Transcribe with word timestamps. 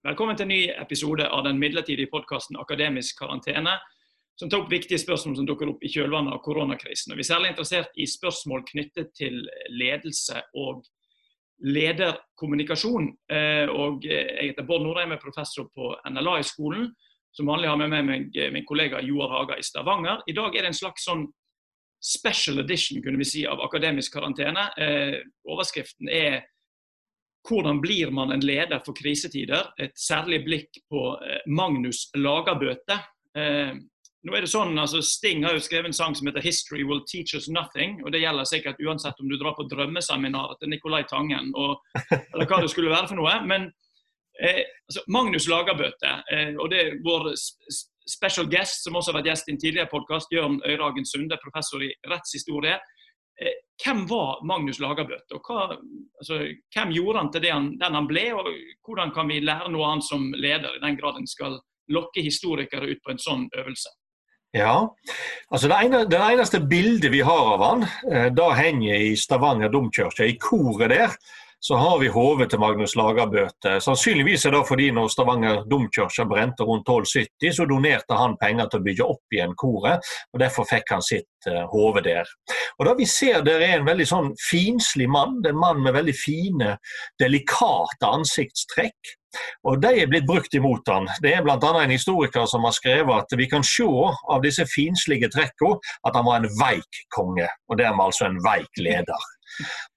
Velkommen 0.00 0.32
til 0.32 0.46
en 0.46 0.54
ny 0.54 0.62
episode 0.80 1.26
av 1.28 1.42
den 1.44 1.58
midlertidige 1.60 2.08
podkasten 2.08 2.56
Akademisk 2.56 3.18
karantene, 3.20 3.74
som 4.40 4.48
tar 4.48 4.62
opp 4.62 4.70
viktige 4.72 4.96
spørsmål 4.96 5.34
som 5.36 5.48
dukker 5.50 5.68
opp 5.74 5.82
i 5.84 5.90
kjølvannet 5.92 6.32
av 6.32 6.38
koronakrisen. 6.40 7.12
Og 7.12 7.18
vi 7.18 7.26
er 7.26 7.28
særlig 7.28 7.50
interessert 7.50 7.98
i 8.00 8.06
spørsmål 8.08 8.62
knyttet 8.70 9.10
til 9.18 9.36
ledelse 9.68 10.40
og 10.56 10.86
lederkommunikasjon. 11.68 13.10
Eh, 13.28 13.68
og 13.68 14.06
jeg 14.08 14.46
heter 14.46 14.64
Bård 14.70 14.86
Norheim, 14.86 15.12
er 15.12 15.20
professor 15.20 15.68
på 15.68 15.90
NLA 16.08 16.38
i 16.40 16.46
skolen. 16.48 16.88
Som 17.36 17.52
vanlig 17.52 17.68
har 17.68 17.76
jeg 17.84 17.92
med 17.92 18.08
meg 18.08 18.40
min 18.56 18.64
kollega 18.70 19.02
Joar 19.04 19.34
Haga 19.34 19.60
i 19.60 19.66
Stavanger. 19.68 20.24
I 20.24 20.36
dag 20.38 20.56
er 20.56 20.64
det 20.64 20.72
en 20.72 20.80
slags 20.80 21.04
sånn 21.10 21.26
special 22.00 22.64
edition 22.64 23.04
kunne 23.04 23.20
vi 23.20 23.28
si, 23.28 23.44
av 23.44 23.60
Akademisk 23.68 24.16
karantene. 24.16 24.64
Eh, 24.80 25.20
overskriften 25.44 26.08
er 26.08 26.40
hvordan 27.48 27.80
blir 27.80 28.10
man 28.10 28.32
en 28.32 28.44
leder 28.44 28.82
for 28.84 28.96
krisetider? 28.96 29.70
Et 29.80 29.96
særlig 29.98 30.42
blikk 30.44 30.82
på 30.90 31.14
eh, 31.24 31.40
Magnus 31.46 32.08
Lagerbøte. 32.16 32.98
Eh, 33.36 33.72
nå 34.20 34.36
er 34.36 34.44
det 34.44 34.50
sånn, 34.52 34.76
altså 34.76 35.00
Sting 35.04 35.46
har 35.46 35.54
jo 35.56 35.62
skrevet 35.64 35.88
en 35.88 35.96
sang 35.96 36.14
som 36.16 36.28
heter 36.28 36.44
'History 36.44 36.84
Will 36.84 37.00
Teach 37.08 37.34
Us 37.34 37.48
Nothing'. 37.48 38.02
og 38.04 38.12
Det 38.12 38.20
gjelder 38.20 38.44
sikkert 38.44 38.82
uansett 38.84 39.20
om 39.20 39.28
du 39.28 39.36
drar 39.36 39.54
på 39.56 39.68
drømmeseminar 39.70 40.58
til 40.60 40.68
Nicolai 40.68 41.04
Tangen 41.08 41.52
og, 41.56 41.80
eller 42.34 42.46
hva 42.46 42.60
det 42.60 42.70
skulle 42.70 42.92
være 42.92 43.08
for 43.08 43.16
noe. 43.16 43.32
Men 43.46 43.72
eh, 44.42 44.64
altså, 44.88 45.00
Magnus 45.08 45.48
Lagerbøte, 45.48 46.12
eh, 46.32 46.52
og 46.60 46.68
det 46.70 46.80
er 46.80 47.00
vår 47.04 47.32
special 48.10 48.46
guest, 48.50 48.84
som 48.84 48.96
også 48.96 49.12
har 49.12 49.20
vært 49.20 49.32
gjest 49.32 49.48
i 49.48 49.52
en 49.52 49.60
tidligere 49.60 49.88
podkast, 49.88 50.32
Jørn 50.32 50.60
Øyragen 50.68 51.06
Sunde, 51.06 51.38
professor 51.40 51.80
i 51.80 51.92
rettshistorie. 52.04 52.76
Eh, 53.40 53.56
hvem 53.84 54.04
var 54.10 54.44
Magnus 54.44 54.80
Lagerbøte, 54.82 55.38
og 55.38 55.46
hva, 55.48 55.76
altså, 56.20 56.42
hvem 56.74 56.92
gjorde 56.92 57.22
han 57.22 57.32
til 57.32 57.46
han, 57.48 57.70
den 57.80 57.96
han 57.96 58.08
ble? 58.10 58.26
og 58.36 58.50
Hvordan 58.86 59.14
kan 59.16 59.30
vi 59.32 59.40
lære 59.40 59.72
noe 59.72 59.94
han 59.94 60.04
som 60.04 60.28
leder, 60.36 60.76
i 60.76 60.84
den 60.84 60.98
grad 61.00 61.16
en 61.16 61.30
skal 61.30 61.56
lokke 61.90 62.22
historikere 62.22 62.90
ut 62.92 63.00
på 63.04 63.14
en 63.14 63.22
sånn 63.22 63.48
øvelse? 63.56 63.92
Ja, 64.52 64.74
altså 65.48 65.68
Det, 65.70 65.76
ene, 65.78 66.04
det 66.10 66.18
eneste 66.18 66.58
bildet 66.60 67.12
vi 67.12 67.20
har 67.22 67.52
av 67.54 67.62
han, 67.62 67.84
eh, 68.10 68.28
da 68.34 68.50
henger 68.58 68.98
i 68.98 69.12
Stavanger 69.16 69.70
domkirke, 69.70 70.26
i 70.26 70.38
koret 70.42 70.90
der 70.90 71.14
så 71.60 71.76
har 71.76 71.98
vi 71.98 72.08
hodet 72.08 72.50
til 72.50 72.60
Magnus 72.60 72.94
Lagerbøte. 72.96 73.74
Sannsynligvis 73.84 74.46
er 74.48 74.54
det 74.54 74.62
fordi 74.68 74.88
når 74.96 75.10
Stavanger 75.12 75.62
domkirke 75.68 76.24
brente 76.28 76.64
rundt 76.64 76.88
1270, 76.88 77.52
så 77.56 77.66
donerte 77.68 78.16
han 78.16 78.38
penger 78.40 78.70
til 78.70 78.80
å 78.80 78.86
bygge 78.86 79.08
opp 79.14 79.36
igjen 79.36 79.52
koret, 79.60 80.10
og 80.32 80.40
derfor 80.40 80.68
fikk 80.70 80.94
han 80.94 81.04
sitt 81.04 81.50
uh, 81.50 81.66
hode 81.72 82.02
der. 82.06 82.28
Og 82.78 82.88
da 82.88 82.96
vi 82.96 83.06
ser 83.06 83.44
Der 83.44 83.60
er 83.60 83.78
en 83.78 83.86
veldig 83.86 84.06
sånn 84.08 84.30
finslig 84.40 85.08
mann, 85.08 85.40
det 85.42 85.50
er 85.50 85.56
en 85.56 85.60
mann 85.60 85.82
med 85.84 85.96
veldig 85.96 86.16
fine, 86.16 86.76
delikate 87.20 88.08
ansiktstrekk. 88.08 89.16
Og 89.68 89.80
De 89.82 89.90
er 90.02 90.08
blitt 90.10 90.26
brukt 90.26 90.54
imot 90.56 90.88
han. 90.90 91.06
Det 91.22 91.34
er 91.36 91.44
bl.a. 91.44 91.56
en 91.56 91.92
historiker 91.92 92.48
som 92.50 92.64
har 92.66 92.74
skrevet 92.74 93.14
at 93.14 93.36
vi 93.38 93.46
kan 93.52 93.64
se 93.66 93.86
av 93.86 94.40
disse 94.42 94.64
finslige 94.72 95.30
trekkene 95.30 95.78
at 96.08 96.16
han 96.16 96.26
var 96.26 96.40
en 96.40 96.50
veik 96.60 97.04
konge, 97.14 97.46
og 97.68 97.78
dermed 97.78 98.08
altså 98.08 98.26
en 98.26 98.40
veik 98.44 98.80
leder. 98.80 99.28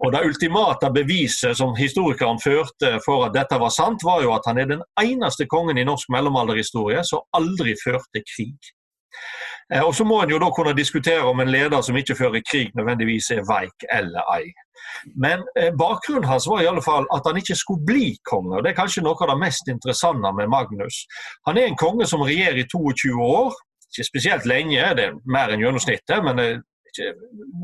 Og 0.04 0.12
Det 0.14 0.26
ultimate 0.26 0.92
beviset 0.94 1.58
som 1.58 1.76
historikeren 1.78 2.42
førte 2.44 2.98
for 3.06 3.28
at 3.28 3.36
dette 3.36 3.60
var 3.60 3.74
sant, 3.74 4.04
var 4.04 4.24
jo 4.24 4.34
at 4.36 4.48
han 4.48 4.60
er 4.60 4.70
den 4.70 4.86
eneste 5.02 5.48
kongen 5.48 5.78
i 5.78 5.88
norsk 5.88 6.10
mellomalderhistorie 6.10 7.04
som 7.08 7.26
aldri 7.38 7.76
førte 7.84 8.24
krig. 8.36 8.74
Eh, 9.74 9.84
og 9.84 9.96
Så 9.96 10.04
må 10.04 10.22
en 10.22 10.30
jo 10.30 10.40
da 10.42 10.50
kunne 10.56 10.76
diskutere 10.78 11.24
om 11.24 11.40
en 11.40 11.52
leder 11.52 11.82
som 11.82 11.98
ikke 11.98 12.16
fører 12.16 12.44
krig, 12.52 12.72
nødvendigvis 12.76 13.32
er 13.32 13.48
veik 13.48 13.88
eller 13.92 14.24
ei. 14.36 14.52
Men 15.16 15.44
eh, 15.58 15.72
bakgrunnen 15.80 16.28
hans 16.30 16.48
var 16.48 16.62
i 16.62 16.68
alle 16.68 16.82
fall 16.82 17.08
at 17.16 17.22
han 17.26 17.38
ikke 17.38 17.56
skulle 17.56 17.86
bli 17.86 18.18
konge. 18.30 18.58
og 18.58 18.64
Det 18.64 18.74
er 18.74 18.82
kanskje 18.82 19.04
noe 19.06 19.18
av 19.22 19.34
det 19.34 19.40
mest 19.46 19.68
interessante 19.68 20.34
med 20.40 20.52
Magnus. 20.52 21.06
Han 21.48 21.58
er 21.58 21.70
en 21.70 21.80
konge 21.80 22.08
som 22.10 22.26
regjerer 22.26 22.64
i 22.64 22.68
22 22.68 23.16
år. 23.22 23.56
Ikke 23.94 24.10
spesielt 24.10 24.46
lenge, 24.50 24.96
det 24.98 25.06
er 25.06 25.18
mer 25.26 25.54
enn 25.54 25.62
gjennomsnittet, 25.62 26.24
men 26.26 26.64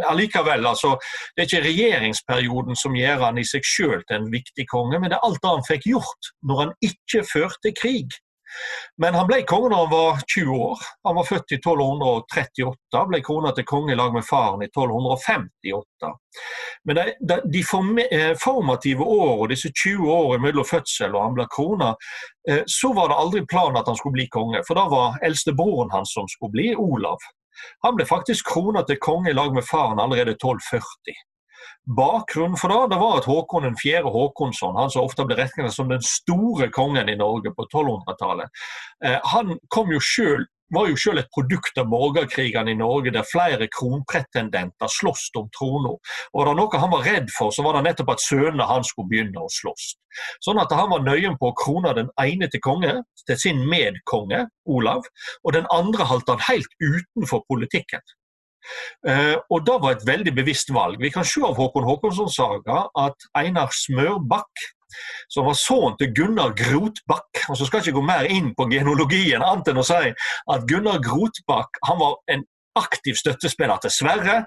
allikevel, 0.10 0.66
altså, 0.68 0.96
Det 1.36 1.44
er 1.44 1.50
ikke 1.50 1.68
regjeringsperioden 1.68 2.80
som 2.80 2.96
gjør 2.96 3.26
han 3.28 3.38
i 3.38 3.46
seg 3.48 3.68
selv 3.68 4.08
til 4.08 4.22
en 4.22 4.32
viktig 4.32 4.66
konge, 4.72 5.00
men 5.00 5.12
det 5.12 5.20
er 5.20 5.28
alt 5.28 5.46
han 5.46 5.68
fikk 5.68 5.90
gjort 5.92 6.34
når 6.48 6.64
han 6.64 6.74
ikke 6.90 7.26
førte 7.34 7.74
krig. 7.76 8.20
Men 8.98 9.14
han 9.14 9.28
ble 9.30 9.42
konge 9.48 9.70
når 9.72 9.84
han 9.84 9.92
var 9.92 10.22
20 10.34 10.56
år. 10.66 10.86
Han 11.08 11.18
var 11.20 11.28
født 11.28 11.54
i 11.54 11.60
1238, 11.60 13.04
ble 13.12 13.22
krona 13.26 13.54
til 13.56 13.68
konge 13.70 13.94
i 13.94 14.00
lag 14.00 14.14
med 14.16 14.26
faren 14.28 14.64
i 14.66 14.70
1258. 14.70 16.12
Men 16.88 17.00
de, 17.00 17.06
de, 17.30 17.40
de 17.54 17.64
eh, 18.08 18.34
formative 18.40 19.06
årene, 19.06 19.52
disse 19.54 19.72
20 19.72 20.12
årene 20.14 20.44
mellom 20.48 20.68
fødsel 20.68 21.16
og 21.16 21.26
han 21.28 21.38
ble 21.38 21.48
krona, 21.54 21.94
eh, 22.50 22.64
så 22.68 22.94
var 22.98 23.12
det 23.12 23.20
aldri 23.24 23.46
planen 23.46 23.80
at 23.82 23.92
han 23.92 24.00
skulle 24.00 24.18
bli 24.18 24.30
konge. 24.34 24.64
For 24.68 24.80
da 24.80 24.88
var 24.92 25.20
eldstebroren 25.26 25.94
hans 25.94 26.16
som 26.18 26.30
skulle 26.32 26.56
bli, 26.58 26.72
Olav. 26.76 27.22
Han 27.86 27.98
ble 27.98 28.08
faktisk 28.10 28.48
krona 28.50 28.84
til 28.88 29.00
konge 29.02 29.32
i 29.32 29.38
lag 29.38 29.54
med 29.56 29.68
faren 29.68 30.02
allerede 30.02 30.38
1240. 30.38 31.18
Bakgrunnen 31.98 32.58
for 32.60 32.70
det, 32.70 32.94
det 32.94 33.00
var 33.02 33.18
at 33.18 33.26
Håkon 33.26 33.76
4. 33.84 34.04
Håkonsson, 34.14 34.78
han 34.78 34.92
som 34.94 35.08
ofte 35.08 35.26
ble 35.26 35.38
regnet 35.40 35.74
som 35.74 35.90
den 35.90 36.04
store 36.06 36.70
kongen 36.74 37.10
i 37.10 37.18
Norge 37.18 37.54
på 37.56 37.66
1200-tallet, 37.66 38.62
eh, 39.06 39.18
han 39.34 39.58
kom 39.74 39.92
jo 39.94 40.02
selv 40.04 40.46
var 40.76 40.90
jo 40.90 40.98
selv 41.00 41.22
et 41.22 41.32
produkt 41.34 41.80
av 41.82 41.90
borgerkrigene 41.92 42.74
i 42.74 42.80
Norge, 42.80 43.14
der 43.16 43.28
flere 43.28 43.70
kronpretendenter 43.74 44.92
sloss 44.92 45.30
om 45.40 45.50
trona. 45.56 45.96
Var 46.36 46.50
det 46.50 46.56
noe 46.60 46.82
han 46.84 46.94
var 46.94 47.06
redd 47.08 47.34
for, 47.36 47.54
så 47.56 47.66
var 47.66 47.78
det 47.78 47.86
nettopp 47.90 48.14
at 48.16 48.26
sønnene 48.26 48.70
hans 48.70 48.94
skulle 48.94 49.12
begynne 49.12 49.42
å 49.44 49.52
slåss. 49.54 49.92
Sånn 50.46 50.62
at 50.62 50.74
han 50.76 50.92
var 50.92 51.06
nøyen 51.06 51.38
på 51.40 51.52
å 51.52 51.58
krone 51.58 51.94
den 51.98 52.10
ene 52.22 52.50
til 52.52 52.64
konge, 52.66 52.96
til 53.26 53.40
sin 53.40 53.62
medkonge, 53.70 54.46
Olav, 54.70 55.06
og 55.44 55.54
den 55.58 55.70
andre 55.74 56.08
holdt 56.10 56.32
han 56.34 56.48
helt 56.50 56.72
utenfor 56.82 57.46
politikken. 57.50 58.02
Uh, 59.08 59.38
og 59.50 59.66
Det 59.66 59.78
var 59.82 59.96
et 59.96 60.08
veldig 60.08 60.34
bevisst 60.36 60.74
valg. 60.74 61.00
Vi 61.02 61.12
kan 61.14 61.26
se 61.26 61.42
av 61.46 61.56
Håkon 61.58 61.88
Håkonssons 61.88 62.36
saga 62.36 62.84
at 62.98 63.30
Einar 63.40 63.72
Smørbakk, 63.74 64.68
som 65.32 65.48
var 65.50 65.58
sønnen 65.60 65.98
til 66.00 66.14
Gunnar 66.16 66.56
Grotbakk. 66.58 67.44
og 67.50 67.58
så 67.58 67.66
skal 67.66 67.80
jeg 67.80 67.90
ikke 67.90 68.00
gå 68.00 68.08
mer 68.08 68.30
inn 68.30 68.54
på 68.56 68.70
genologien, 68.72 69.44
annet 69.44 69.72
enn 69.72 69.82
å 69.82 69.86
si 69.88 70.14
at 70.56 70.66
Gunnar 70.70 71.04
Grotbakk 71.06 71.82
han 71.88 72.02
var 72.02 72.18
en 72.34 72.46
aktiv 72.80 73.18
støttespiller 73.20 73.82
til 73.84 73.94
Sverre, 73.94 74.44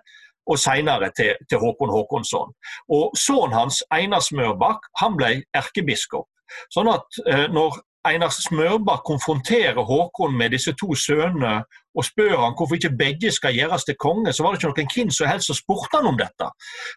og 0.51 0.59
senere 0.59 1.13
til, 1.15 1.37
til 1.47 1.61
Håkon 1.63 1.93
Håkonsson. 1.93 2.51
Og 2.91 3.13
Sønnen 3.19 3.55
hans, 3.55 3.83
Einar 3.95 4.25
Smørbakk, 4.25 4.89
han 4.99 5.15
ble 5.19 5.37
erkebiskop. 5.55 6.27
Sånn 6.75 6.91
at 6.91 7.21
eh, 7.31 7.47
når 7.53 7.79
Einar 8.05 8.33
Smørbakk 8.35 9.05
konfronterer 9.07 9.85
Håkon 9.87 10.35
med 10.37 10.51
disse 10.51 10.73
to 10.75 10.95
sønnene 10.99 11.61
og 11.95 12.07
spør 12.07 12.35
han 12.41 12.57
hvorfor 12.59 12.75
ikke 12.79 12.97
begge 12.99 13.31
skal 13.31 13.55
gjøres 13.55 13.85
til 13.85 13.97
konge, 14.01 14.33
så 14.33 14.43
var 14.43 14.55
det 14.55 14.59
ikke 14.59 14.71
noen 14.73 14.91
hvem 14.95 15.13
som 15.15 15.29
helst 15.31 15.51
som 15.51 15.59
spurte 15.59 16.01
han 16.01 16.09
om 16.11 16.19
dette. 16.19 16.49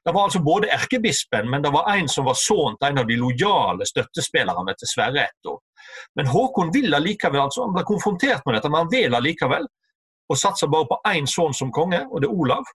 Det 0.05 0.13
var 0.15 0.29
altså 0.29 0.41
både 0.45 0.71
erkebispen, 0.73 1.49
men 1.51 1.65
det 1.65 1.71
var 1.75 1.91
en 1.93 2.09
som 2.09 2.25
var 2.25 2.39
sønn 2.39 2.79
til 2.79 2.89
en 2.89 3.03
av 3.03 3.09
de 3.09 3.19
lojale 3.21 3.85
støttespillerne 3.85 4.75
til 4.79 4.91
Sverre 4.93 5.27
Etto. 5.27 5.59
Men 6.17 6.31
Håkon 6.31 6.73
vil 6.73 6.97
allikevel, 6.97 7.43
altså, 7.43 7.67
han 7.67 7.75
ble 7.75 7.85
konfrontert 7.85 8.41
med 8.45 8.57
dette, 8.57 8.71
men 8.71 8.85
han 8.85 8.93
vil 8.93 9.19
allikevel, 9.19 9.67
og 10.29 10.41
satser 10.41 10.71
bare 10.73 10.89
på 10.89 11.01
én 11.11 11.29
sønn 11.29 11.53
som 11.53 11.73
konge, 11.75 12.01
og 12.09 12.23
det 12.23 12.31
er 12.31 12.39
Olav. 12.41 12.65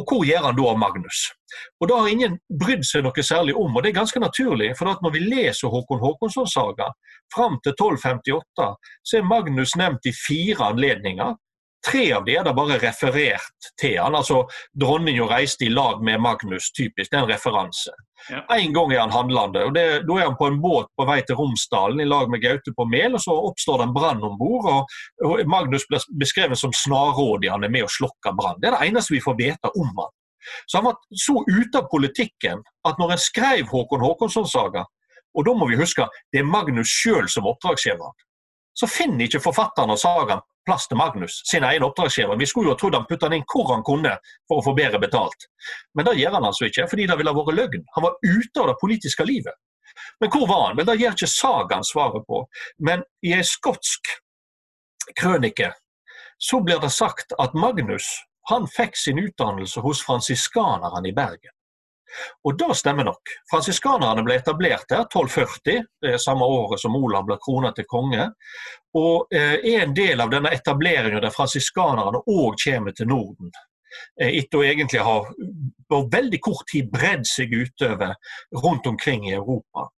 Og 0.00 0.08
hvor 0.08 0.24
gjør 0.24 0.46
han 0.46 0.56
da 0.56 0.66
av 0.70 0.78
Magnus? 0.80 1.26
Og 1.82 1.88
Da 1.90 1.98
har 2.00 2.08
ingen 2.08 2.38
brydd 2.62 2.86
seg 2.86 3.04
noe 3.04 3.24
særlig 3.26 3.56
om, 3.58 3.74
og 3.76 3.82
det 3.82 3.90
er 3.90 3.98
ganske 4.00 4.22
naturlig. 4.22 4.70
For 4.78 4.88
når 4.88 5.12
vi 5.12 5.24
leser 5.26 5.68
Håkon 5.68 6.00
Håkonssons 6.00 6.54
saga 6.56 6.88
fram 7.34 7.58
til 7.64 7.74
1258, 7.74 8.68
så 9.04 9.18
er 9.18 9.28
Magnus 9.28 9.76
nevnt 9.76 10.06
i 10.08 10.14
fire 10.16 10.70
anledninger. 10.72 11.34
Tre 11.86 12.12
av 12.12 12.26
de 12.26 12.34
er 12.36 12.44
da 12.44 12.52
bare 12.52 12.76
referert 12.82 13.70
til 13.80 13.96
han, 13.96 14.16
altså 14.18 14.42
Dronninga 14.76 15.24
reiste 15.30 15.64
i 15.64 15.70
lag 15.72 16.02
med 16.04 16.20
Magnus, 16.20 16.68
typisk. 16.76 17.08
Det 17.08 17.16
er 17.16 17.22
en 17.22 17.30
referanse. 17.30 17.94
Ja. 18.28 18.42
En 18.52 18.74
gang 18.76 18.92
er 18.92 19.00
han 19.00 19.14
handlende. 19.14 19.64
og 19.64 19.74
det, 19.74 19.84
Da 20.08 20.18
er 20.18 20.28
han 20.28 20.36
på 20.36 20.50
en 20.50 20.60
båt 20.60 20.90
på 20.96 21.06
vei 21.08 21.22
til 21.24 21.38
Romsdalen 21.40 22.00
i 22.00 22.08
lag 22.08 22.28
med 22.28 22.42
Gaute 22.42 22.74
på 22.76 22.84
Mel, 22.84 23.14
og 23.16 23.24
så 23.24 23.32
oppstår 23.32 23.80
det 23.80 23.88
en 23.88 23.96
brann 23.96 24.22
om 24.22 24.36
bord. 24.38 24.68
Og, 24.68 24.94
og, 25.24 25.40
Magnus 25.48 25.86
blir 25.88 26.04
beskrevet 26.20 26.58
som 26.58 26.72
snarrådig, 26.72 27.50
han 27.50 27.64
er 27.64 27.72
med 27.72 27.88
å 27.88 27.92
slokke 27.92 28.34
brann. 28.36 28.60
Det 28.60 28.68
er 28.68 28.76
det 28.76 28.90
eneste 28.90 29.16
vi 29.16 29.24
får 29.24 29.40
vite 29.40 29.72
om 29.72 29.92
han. 29.96 30.16
Så 30.66 30.78
han 30.78 30.88
var 30.88 30.96
så 31.16 31.40
ute 31.48 31.78
av 31.78 31.88
politikken 31.92 32.60
at 32.88 33.00
når 33.00 33.16
en 33.16 33.24
skrev 33.24 33.68
Håkon 33.72 34.04
Håkonsson-saga, 34.04 34.84
og 35.36 35.46
da 35.46 35.52
må 35.54 35.68
vi 35.70 35.78
huske 35.78 36.06
det 36.32 36.42
er 36.42 36.48
Magnus 36.48 36.90
sjøl 36.90 37.28
som 37.30 37.48
oppdragsgiver, 37.48 38.12
så 38.74 38.86
finner 38.86 39.26
ikke 39.26 39.42
forfatteren 39.42 39.92
av 39.92 39.98
sagaen 40.00 40.44
plass 40.66 40.86
til 40.88 40.98
Magnus, 41.00 41.40
sin 41.50 41.64
egen 41.64 41.84
oppdragsgiver. 41.86 42.36
Vi 42.38 42.46
skulle 42.46 42.72
jo 42.72 42.78
trodd 42.78 42.94
han 42.94 43.06
putta 43.08 43.28
den 43.28 43.40
inn 43.40 43.48
hvor 43.48 43.72
han 43.72 43.82
kunne 43.86 44.12
for 44.48 44.60
å 44.60 44.64
få 44.64 44.74
bedre 44.76 45.00
betalt. 45.02 45.48
Men 45.96 46.06
det 46.06 46.18
gjør 46.20 46.36
han 46.36 46.46
altså 46.50 46.68
ikke, 46.68 46.86
fordi 46.90 47.08
det 47.10 47.16
ville 47.18 47.34
vært 47.36 47.56
løgn. 47.56 47.84
Han 47.96 48.06
var 48.06 48.16
ute 48.22 48.62
av 48.62 48.70
det 48.70 48.78
politiske 48.82 49.26
livet. 49.26 49.56
Men 50.20 50.30
hvor 50.30 50.46
var 50.46 50.66
han? 50.68 50.76
Vel, 50.78 50.86
Det 50.86 50.98
gir 51.00 51.14
ikke 51.16 51.30
sagaen 51.32 51.86
svaret 51.86 52.26
på. 52.28 52.42
Men 52.78 53.04
i 53.26 53.32
en 53.36 53.46
skotsk 53.46 54.12
krønike 55.18 55.72
så 56.40 56.60
blir 56.64 56.80
det 56.80 56.92
sagt 56.94 57.34
at 57.38 57.54
Magnus 57.54 58.06
han 58.50 58.68
fikk 58.70 58.96
sin 58.96 59.18
utdannelse 59.20 59.82
hos 59.84 60.04
fransiskanerne 60.06 61.08
i 61.08 61.16
Bergen. 61.16 61.52
Og 62.44 62.58
da 62.58 62.74
stemmer 62.74 63.06
nok. 63.06 63.32
Fransiskanerne 63.50 64.24
ble 64.26 64.36
etablert 64.40 64.86
der 64.90 65.06
1240, 65.06 65.86
det 66.02 66.14
er 66.14 66.22
samme 66.22 66.46
året 66.46 66.82
som 66.82 66.96
Olav 66.98 67.26
ble 67.28 67.38
krona 67.42 67.72
til 67.76 67.88
konge. 67.90 68.28
Og 68.98 69.30
er 69.34 69.58
eh, 69.60 69.82
en 69.82 69.94
del 69.94 70.20
av 70.20 70.32
denne 70.32 70.52
etableringen 70.54 71.22
der 71.22 71.34
fransiskanerne 71.34 72.24
òg 72.26 72.58
kommer 72.64 72.96
til 72.96 73.10
Norden. 73.10 73.52
Eh, 74.20 74.40
etter 74.40 74.60
å 74.60 74.66
egentlig 74.66 75.04
ha 75.06 75.16
på 75.90 76.02
veldig 76.12 76.40
kort 76.42 76.66
tid 76.70 76.90
bredd 76.92 77.26
seg 77.28 77.54
utover 77.54 78.16
rundt 78.64 78.90
omkring 78.90 79.28
i 79.28 79.36
Europa. 79.38 79.88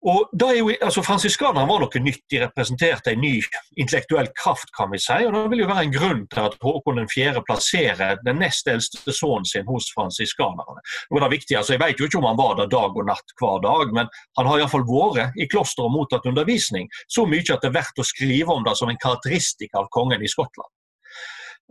Og 0.00 0.30
da 0.32 0.46
er 0.48 0.62
jo, 0.62 0.70
altså 0.80 1.02
Fransiskanerne 1.04 1.68
var 1.68 1.82
noe 1.82 2.00
nytt, 2.00 2.22
de 2.32 2.38
representerte 2.40 3.12
en 3.12 3.20
ny 3.20 3.34
intellektuell 3.76 4.30
kraft. 4.32 4.70
kan 4.76 4.88
vi 4.92 4.98
si, 4.98 5.18
og 5.26 5.34
Det 5.34 5.42
vil 5.52 5.60
jo 5.60 5.68
være 5.68 5.84
en 5.84 5.92
grunn 5.92 6.22
til 6.32 6.40
at 6.40 6.56
Håkon 6.62 7.04
4. 7.08 7.42
plasserer 7.44 8.16
den 8.24 8.40
nest 8.40 8.68
eldste 8.68 9.12
sønnen 9.12 9.44
sin 9.44 9.68
hos 9.68 9.90
fransiskanerne. 9.92 10.80
Det 11.10 11.22
er 11.22 11.28
viktig, 11.28 11.56
altså 11.56 11.72
Jeg 11.72 11.82
vet 11.84 12.00
jo 12.00 12.08
ikke 12.08 12.18
om 12.18 12.30
han 12.30 12.40
var 12.40 12.56
der 12.56 12.72
dag 12.72 12.96
og 12.96 13.06
natt 13.06 13.36
hver 13.36 13.60
dag, 13.60 13.92
men 13.92 14.08
han 14.38 14.46
har 14.46 14.58
iallfall 14.58 14.88
vært 14.88 15.36
i 15.36 15.46
klosteret 15.46 15.84
og 15.84 15.92
mottatt 15.92 16.26
undervisning. 16.26 16.88
Så 17.08 17.26
mye 17.26 17.44
at 17.52 17.60
det 17.60 17.68
er 17.68 17.76
verdt 17.76 18.00
å 18.00 18.06
skrive 18.06 18.56
om 18.56 18.64
det 18.64 18.76
som 18.80 18.88
en 18.88 19.02
karakteristikk 19.04 19.76
av 19.76 19.92
kongen 19.92 20.24
i 20.24 20.32
Skottland. 20.32 20.72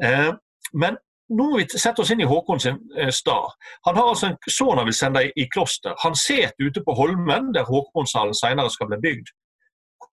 Eh, 0.03 0.33
men 0.73 1.01
nå 1.29 1.45
må 1.51 1.59
vi 1.59 1.65
sette 1.69 2.01
oss 2.01 2.11
inn 2.13 2.23
i 2.23 2.29
Håkon 2.29 2.61
sin 2.61 2.79
eh, 2.97 3.11
stad. 3.13 3.53
Han 3.87 3.97
har 3.99 4.11
altså 4.11 4.31
en 4.31 4.37
sønn 4.49 4.79
han 4.81 4.87
vil 4.89 4.97
sende 4.97 5.25
i 5.29 5.45
kloster. 5.53 5.93
Han 6.03 6.17
sitter 6.17 6.69
ute 6.69 6.83
på 6.85 6.95
Holmen, 6.97 7.51
der 7.53 7.69
Håkonshallen 7.69 8.37
senere 8.37 8.71
skal 8.73 8.89
bli 8.89 8.99
bygd. 9.03 9.29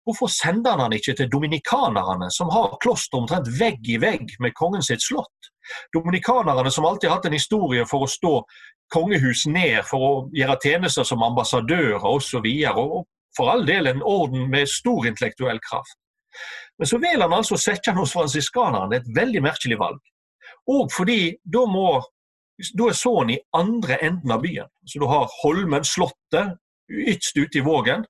Hvorfor 0.07 0.31
sender 0.33 0.79
han 0.81 0.93
ikke 0.97 1.13
til 1.13 1.29
dominikanerne, 1.29 2.31
som 2.33 2.49
har 2.49 2.77
kloster 2.81 3.19
omtrent 3.19 3.51
vegg 3.59 3.85
i 3.85 3.99
vegg 4.01 4.33
med 4.41 4.55
kongen 4.57 4.81
sitt 4.81 5.03
slott? 5.03 5.51
Dominikanerne 5.93 6.71
som 6.73 6.87
alltid 6.89 7.09
har 7.09 7.19
hatt 7.19 7.27
en 7.29 7.37
historie 7.37 7.85
for 7.85 8.07
å 8.07 8.09
stå 8.09 8.33
kongehus 8.91 9.45
ned 9.47 9.83
for 9.87 10.03
å 10.07 10.13
gjøre 10.35 10.57
tjenester 10.63 11.05
som 11.07 11.23
ambassadører 11.23 12.07
osv. 12.07 12.47
Og, 12.73 12.95
og 12.97 13.37
for 13.37 13.51
all 13.53 13.65
del 13.67 13.91
en 13.91 14.01
orden 14.03 14.49
med 14.51 14.69
stor 14.69 15.05
intellektuell 15.07 15.61
kraft. 15.63 15.99
Men 16.79 16.89
så 16.89 16.97
vil 16.97 17.21
han 17.21 17.35
altså 17.35 17.59
sette 17.59 17.91
han 17.91 18.01
hos 18.01 18.15
fransiskanerne. 18.15 18.97
Er 18.97 19.03
et 19.03 19.13
veldig 19.15 19.43
merkelig 19.45 19.77
valg. 19.79 20.01
Og 20.71 20.91
fordi 20.93 21.35
da 21.43 21.65
må 21.67 22.01
da 22.77 22.91
er 22.91 22.97
sånn 22.97 23.31
i 23.33 23.39
andre 23.57 23.97
enden 24.05 24.33
av 24.35 24.43
byen. 24.43 24.69
Så 24.85 25.01
du 25.01 25.07
har 25.09 25.29
Holmen, 25.41 25.85
Slottet, 25.87 26.57
ytst 26.91 27.37
ute 27.37 27.57
i 27.57 27.65
Vågen. 27.65 28.05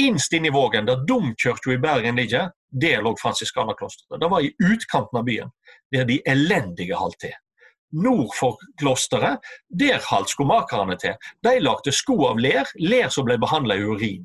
Innst 0.00 0.32
inn 0.32 0.46
i 0.48 0.52
Vågen, 0.54 0.86
der 0.88 1.02
domkirka 1.08 1.74
i 1.74 1.80
Bergen 1.80 2.16
ligger, 2.16 2.50
der 2.72 3.02
lå 3.04 3.12
fransiskanerklosteret. 3.20 4.20
Det 4.20 4.30
var 4.32 4.40
i 4.40 4.52
utkanten 4.64 5.18
av 5.20 5.26
byen, 5.28 5.50
der 5.92 6.06
de 6.08 6.22
elendige 6.26 6.96
holdt 6.96 7.20
til. 7.26 7.34
Nord 7.92 8.32
for 8.32 8.56
klosteret, 8.80 9.44
der 9.68 10.00
holdt 10.08 10.32
skomakerne 10.32 10.96
til. 10.96 11.18
De 11.44 11.58
lagde 11.60 11.92
sko 11.92 12.16
av 12.30 12.40
ler, 12.40 12.70
ler 12.80 13.12
som 13.12 13.28
ble 13.28 13.36
behandla 13.40 13.76
i 13.76 13.84
urin. 13.84 14.24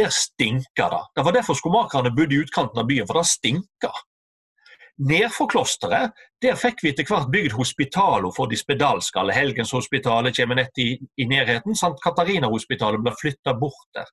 Der 0.00 0.08
stinka 0.08 0.88
det. 0.88 1.02
Det 1.16 1.26
var 1.26 1.36
derfor 1.36 1.58
skomakerne 1.58 2.14
bodde 2.16 2.38
i 2.38 2.40
utkanten 2.46 2.80
av 2.80 2.88
byen, 2.88 3.06
for 3.06 3.20
det 3.20 3.28
stinka. 3.28 3.92
Nedfor 5.02 5.48
klosteret 5.50 6.12
der 6.42 6.58
fikk 6.58 6.82
vi 6.82 6.90
etter 6.92 7.06
hvert 7.08 7.30
bygd 7.32 7.54
hospitalo 7.56 8.30
for 8.34 8.50
de 8.50 8.58
spedalske. 8.58 9.18
Alle 9.18 9.34
Helgenshospitalet 9.34 10.36
kommer 10.36 10.58
nett 10.58 10.78
i, 10.82 10.92
i 11.18 11.26
nærheten. 11.30 11.74
Sant 11.78 12.00
Katarina-hospitalet 12.02 13.02
blir 13.02 13.16
flytta 13.18 13.54
bort 13.58 13.88
der. 13.96 14.08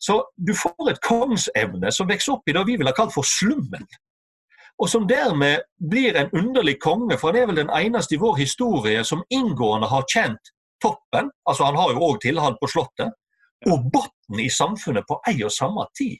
Så 0.00 0.20
du 0.36 0.54
får 0.56 0.90
et 0.92 1.02
kongsevne 1.04 1.92
som 1.92 2.08
vokser 2.08 2.36
opp 2.36 2.48
i 2.48 2.56
det 2.56 2.64
vi 2.68 2.76
ville 2.80 2.94
kalt 2.96 3.14
for 3.14 3.26
slummen. 3.26 3.86
Og 4.82 4.90
som 4.90 5.06
dermed 5.08 5.62
blir 5.78 6.16
en 6.18 6.32
underlig 6.34 6.78
konge, 6.82 7.16
for 7.18 7.30
han 7.30 7.40
er 7.42 7.50
vel 7.50 7.60
den 7.62 7.72
eneste 7.72 8.16
i 8.16 8.20
vår 8.20 8.40
historie 8.40 9.04
som 9.06 9.22
inngående 9.30 9.88
har 9.88 10.08
kjent 10.10 10.50
toppen, 10.82 11.30
altså 11.48 11.68
han 11.68 11.78
har 11.78 11.92
jo 11.94 12.02
òg 12.08 12.18
tilhold 12.24 12.58
på 12.60 12.68
Slottet, 12.72 13.14
og 13.70 13.86
bunnen 13.92 14.42
i 14.42 14.50
samfunnet 14.52 15.06
på 15.08 15.20
ei 15.30 15.38
og 15.46 15.52
samme 15.54 15.86
tid. 15.96 16.18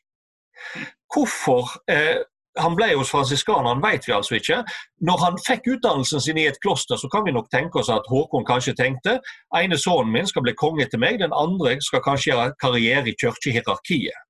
Hvorfor 1.13 1.75
eh, 1.91 2.23
han 2.61 2.77
ble 2.79 2.91
hos 2.95 3.11
fransiskaneren, 3.11 3.83
vet 3.83 4.09
vi 4.09 4.15
altså 4.15 4.37
ikke. 4.39 4.61
Når 5.07 5.23
han 5.25 5.39
fikk 5.43 5.67
utdannelsen 5.77 6.23
sin 6.23 6.39
i 6.39 6.47
et 6.51 6.61
kloster, 6.63 6.97
så 7.01 7.09
kan 7.13 7.25
vi 7.27 7.35
nok 7.35 7.51
tenke 7.51 7.81
oss 7.81 7.91
at 7.93 8.07
Håkon 8.11 8.47
kanskje 8.47 8.77
tenkte 8.79 9.19
ene 9.59 9.79
sønnen 9.81 10.13
min 10.15 10.29
skal 10.31 10.45
bli 10.47 10.55
konge 10.59 10.87
til 10.91 11.03
meg, 11.03 11.19
den 11.23 11.35
andre 11.35 11.77
skal 11.83 12.05
kanskje 12.05 12.33
gjøre 12.33 12.55
karriere 12.63 13.11
i 13.11 13.17
kirkehierarkiet. 13.19 14.23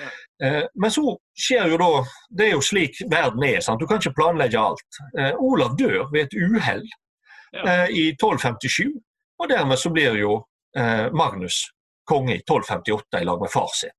Ja. 0.00 0.10
Eh, 0.42 0.64
men 0.74 0.90
så 0.90 1.18
skjer 1.38 1.68
jo 1.70 1.78
da 1.78 1.88
Det 2.30 2.46
er 2.46 2.54
jo 2.56 2.62
slik 2.64 2.96
verden 3.10 3.44
er. 3.44 3.60
sant? 3.60 3.80
Du 3.80 3.86
kan 3.86 4.00
ikke 4.00 4.14
planlegge 4.16 4.58
alt. 4.58 5.00
Eh, 5.18 5.34
Olav 5.38 5.76
dør 5.78 6.10
ved 6.12 6.26
et 6.26 6.34
uhell 6.34 6.86
ja. 7.52 7.84
Eh, 7.84 7.88
i 7.90 8.04
1257, 8.16 8.88
og 9.38 9.48
dermed 9.48 9.76
så 9.78 9.90
blir 9.90 10.16
jo 10.16 10.46
Magnus 11.12 11.66
konge 12.08 12.32
i 12.32 12.40
1258 12.40 13.20
i 13.20 13.26
lag 13.28 13.40
med 13.40 13.50
far 13.52 13.68
sin. 13.76 13.92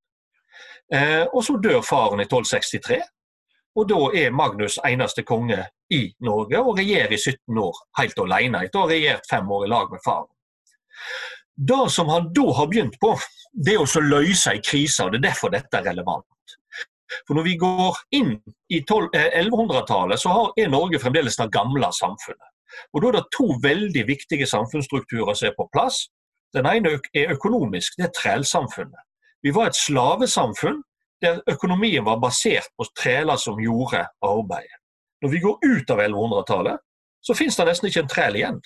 Og 1.29 1.43
så 1.45 1.53
dør 1.61 1.83
faren 1.85 2.23
i 2.23 2.25
1263. 2.25 2.97
Og 3.75 3.87
da 3.89 3.99
er 4.13 4.35
Magnus 4.35 4.77
eneste 4.85 5.23
konge 5.25 5.63
i 5.93 6.03
Norge 6.25 6.59
og 6.61 6.77
regjerer 6.77 7.15
i 7.15 7.17
17 7.17 7.57
år 7.57 7.79
helt 7.97 8.19
alene, 8.21 8.65
etter 8.65 8.79
å 8.79 8.85
ha 8.85 8.91
regjert 8.91 9.29
fem 9.29 9.49
år 9.51 9.65
i 9.65 9.71
lag 9.71 9.89
med 9.93 10.03
faren. 10.05 10.29
Det 11.55 11.89
som 11.93 12.09
han 12.09 12.29
da 12.33 12.45
har 12.57 12.69
begynt 12.69 12.99
på, 13.01 13.13
det 13.53 13.75
er 13.75 13.81
å 13.81 14.05
løse 14.05 14.53
ei 14.53 14.61
krise, 14.61 15.05
og 15.05 15.13
det 15.13 15.21
er 15.21 15.27
derfor 15.29 15.53
dette 15.53 15.79
er 15.79 15.89
relevant. 15.89 16.25
For 17.27 17.37
Når 17.37 17.45
vi 17.45 17.57
går 17.61 17.99
inn 18.17 18.31
i 18.73 18.81
1100-tallet, 18.81 20.21
så 20.21 20.49
er 20.57 20.71
Norge 20.73 21.01
fremdeles 21.01 21.37
det 21.37 21.51
gamle 21.53 21.91
samfunnet. 21.93 22.49
Og 22.93 23.01
Da 23.01 23.09
er 23.09 23.17
det 23.19 23.33
to 23.37 23.47
veldig 23.61 24.05
viktige 24.07 24.49
samfunnsstrukturer 24.49 25.37
som 25.37 25.49
er 25.49 25.57
på 25.57 25.69
plass. 25.73 26.07
Den 26.53 26.65
ene 26.69 26.97
er 27.13 27.33
økonomisk, 27.33 27.97
det 27.97 28.09
er 28.09 28.15
trælsamfunnet. 28.17 29.01
Vi 29.43 29.53
var 29.53 29.69
et 29.69 29.77
slavesamfunn 29.77 30.81
der 31.23 31.41
økonomien 31.49 32.05
var 32.05 32.21
basert 32.21 32.69
på 32.77 32.87
treler 32.99 33.39
som 33.39 33.59
gjorde 33.61 34.05
arbeidet. 34.21 34.79
Når 35.23 35.29
vi 35.31 35.39
går 35.39 35.59
ut 35.63 35.91
av 35.93 35.99
1100-tallet, 36.03 36.79
så 37.23 37.35
finnes 37.37 37.55
det 37.55 37.67
nesten 37.69 37.89
ikke 37.89 38.01
en 38.03 38.09
trell 38.11 38.39
igjen. 38.39 38.57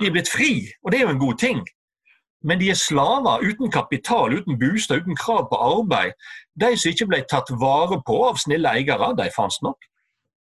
De 0.00 0.08
er 0.08 0.12
blitt 0.12 0.28
fri, 0.28 0.52
og 0.84 0.92
det 0.92 0.98
er 0.98 1.06
jo 1.06 1.14
en 1.14 1.22
god 1.22 1.38
ting. 1.40 1.62
Men 2.44 2.60
de 2.60 2.68
er 2.72 2.76
slaver 2.76 3.44
uten 3.46 3.70
kapital, 3.72 4.34
uten 4.34 4.58
bostad, 4.60 5.00
uten 5.00 5.16
krav 5.16 5.46
på 5.48 5.60
arbeid. 5.62 6.12
De 6.60 6.74
som 6.76 6.92
ikke 6.92 7.08
ble 7.08 7.22
tatt 7.30 7.52
vare 7.62 8.02
på 8.04 8.18
av 8.26 8.40
snille 8.42 8.68
eiere, 8.68 9.12
de 9.16 9.30
fantes 9.32 9.62
nok. 9.64 9.88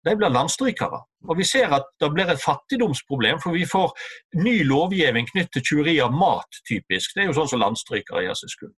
De 0.08 0.16
blir 0.16 0.32
landstrykere. 0.32 1.02
Og 1.28 1.36
vi 1.36 1.44
ser 1.44 1.74
at 1.76 1.86
det 2.00 2.08
blir 2.14 2.30
et 2.32 2.42
fattigdomsproblem, 2.42 3.38
for 3.42 3.54
vi 3.54 3.68
får 3.68 3.92
ny 4.40 4.62
lovgivning 4.64 5.28
knyttet 5.28 5.60
til 5.60 5.66
tyveri 5.68 5.98
av 6.02 6.14
mat, 6.16 6.62
typisk. 6.66 7.12
Det 7.14 7.26
er 7.26 7.30
jo 7.30 7.36
sånn 7.36 7.52
som 7.52 7.62
landstrykere 7.62 8.24
gjør 8.24 8.40
seg 8.40 8.56
skyld 8.56 8.78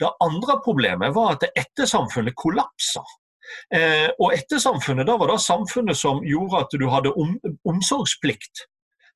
det 0.00 0.10
andre 0.24 0.58
problemet 0.64 1.14
var 1.16 1.36
at 1.36 1.48
ettersamfunnet 1.52 2.36
kollapsa. 2.38 3.04
Eh, 3.74 4.08
og 4.18 4.34
ettersamfunnet 4.36 5.08
da 5.08 5.16
var 5.20 5.32
det 5.32 5.38
samfunnet 5.44 5.96
som 5.96 6.20
gjorde 6.26 6.64
at 6.64 6.76
du 6.80 6.88
hadde 6.92 7.14
om, 7.16 7.36
omsorgsplikt. 7.68 8.66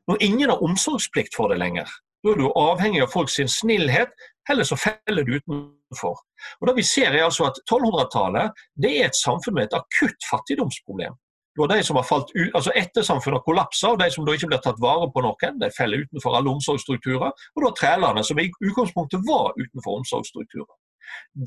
Når 0.08 0.22
ingen 0.24 0.50
har 0.50 0.62
omsorgsplikt 0.64 1.36
for 1.36 1.52
det 1.52 1.60
lenger, 1.62 1.90
da 2.22 2.32
er 2.32 2.38
du 2.38 2.48
avhengig 2.58 3.02
av 3.04 3.10
folks 3.12 3.38
snillhet, 3.50 4.12
eller 4.50 4.66
så 4.66 4.76
feller 4.78 5.26
du 5.26 5.36
utenfor. 5.36 6.18
Og 6.60 6.68
det 6.68 6.76
vi 6.78 6.86
ser 6.86 7.14
er 7.14 7.26
altså 7.26 7.48
at 7.50 7.60
1200-tallet 7.66 8.64
det 8.82 8.92
er 8.98 9.10
et 9.10 9.18
samfunn 9.18 9.58
med 9.58 9.68
et 9.68 9.76
akutt 9.78 10.26
fattigdomsproblem. 10.30 11.14
Har 11.58 11.68
de 11.68 11.82
som 11.84 11.96
har 11.96 12.06
falt 12.08 12.30
ut, 12.34 12.54
altså 12.54 12.72
Ettersamfunnet 12.76 13.38
har 13.40 13.44
kollapsa, 13.44 13.90
og 13.92 13.98
de 14.00 14.08
som 14.10 14.24
da 14.24 14.32
ikke 14.32 14.48
blir 14.48 14.62
tatt 14.64 14.80
vare 14.80 15.10
på 15.12 15.22
noen, 15.24 15.58
de 15.60 15.68
faller 15.76 16.06
utenfor 16.06 16.38
alle 16.38 16.52
omsorgsstrukturer. 16.54 17.34
Og 17.56 17.66
da 17.66 17.72
trælerne, 17.76 18.24
som 18.24 18.40
i 18.40 18.48
utgangspunktet 18.48 19.26
var 19.28 19.52
utenfor 19.58 19.98
omsorgsstrukturer. 20.00 20.72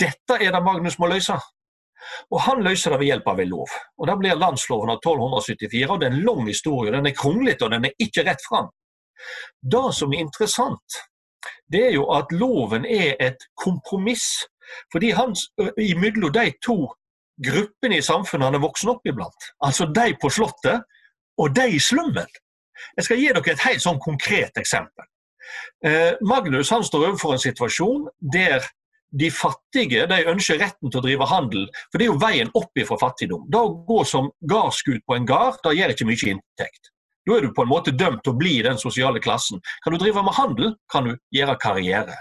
Dette 0.06 0.38
er 0.38 0.54
det 0.54 0.64
Magnus 0.64 1.00
må 1.02 1.10
løse. 1.10 1.40
Og 2.30 2.42
Han 2.42 2.62
løser 2.64 2.94
det 2.94 3.00
ved 3.02 3.10
hjelp 3.10 3.28
av 3.28 3.40
en 3.40 3.50
lov. 3.50 3.76
Og 3.98 4.08
Det 4.08 4.18
blir 4.20 4.38
landsloven 4.38 4.92
av 4.94 5.00
1274. 5.02 5.90
og 5.90 6.00
Det 6.00 6.08
er 6.08 6.14
en 6.14 6.26
lang 6.26 6.48
historie. 6.48 6.92
Den 6.92 7.08
er 7.08 7.18
kronglete, 7.18 7.66
og 7.66 7.72
den 7.72 7.86
er 7.86 7.98
ikke 8.00 8.26
rett 8.30 8.46
fram. 8.50 8.70
Det 9.62 9.94
som 9.96 10.14
er 10.14 10.22
interessant, 10.22 11.00
det 11.72 11.88
er 11.88 11.94
jo 11.96 12.06
at 12.14 12.32
loven 12.32 12.86
er 12.86 13.16
et 13.20 13.48
kompromiss. 13.58 14.46
Fordi 14.92 15.10
han, 15.18 15.36
Imellom 15.78 16.32
de 16.34 16.52
to 16.62 16.94
gruppene 17.44 18.00
i 18.00 18.06
samfunnet 18.06 18.50
han 18.50 18.58
er 18.58 18.64
voksen 18.64 18.94
opp 18.94 19.08
iblant. 19.08 19.50
Altså 19.66 19.88
de 19.92 20.14
på 20.22 20.32
Slottet 20.32 20.86
og 21.42 21.56
de 21.56 21.68
i 21.76 21.82
slummen. 21.82 22.30
Jeg 22.96 23.08
skal 23.08 23.20
gi 23.20 23.28
dere 23.32 23.54
et 23.54 23.66
helt 23.66 23.84
sånn 23.84 24.00
konkret 24.04 24.58
eksempel. 24.60 25.08
Eh, 25.86 26.16
Magnus 26.26 26.72
han 26.74 26.84
står 26.84 27.10
overfor 27.10 27.36
en 27.36 27.44
situasjon 27.44 28.08
der 28.34 28.66
de 29.16 29.30
fattige 29.32 30.08
de 30.10 30.18
ønsker 30.28 30.60
retten 30.60 30.92
til 30.92 31.00
å 31.00 31.06
drive 31.06 31.28
handel, 31.30 31.68
for 31.92 32.00
det 32.00 32.08
er 32.08 32.12
jo 32.12 32.20
veien 32.20 32.52
opp 32.58 32.82
fra 32.88 32.98
fattigdom. 33.00 33.46
Da 33.54 33.62
å 33.64 33.76
gå 33.88 34.02
som 34.08 34.32
gardsgud 34.50 35.06
på 35.08 35.16
en 35.16 35.28
gard, 35.30 35.62
da 35.64 35.72
gir 35.76 35.94
ikke 35.94 36.08
mye 36.10 36.34
inntekt. 36.34 36.92
Da 37.26 37.38
er 37.38 37.46
du 37.46 37.54
på 37.56 37.64
en 37.64 37.72
måte 37.72 37.94
dømt 37.96 38.22
til 38.26 38.36
å 38.36 38.38
bli 38.38 38.58
i 38.60 38.66
den 38.66 38.78
sosiale 38.82 39.22
klassen. 39.24 39.62
Kan 39.84 39.96
du 39.96 40.02
drive 40.02 40.24
med 40.26 40.36
handel, 40.38 40.76
kan 40.92 41.08
du 41.08 41.16
gjøre 41.34 41.56
karriere. 41.62 42.18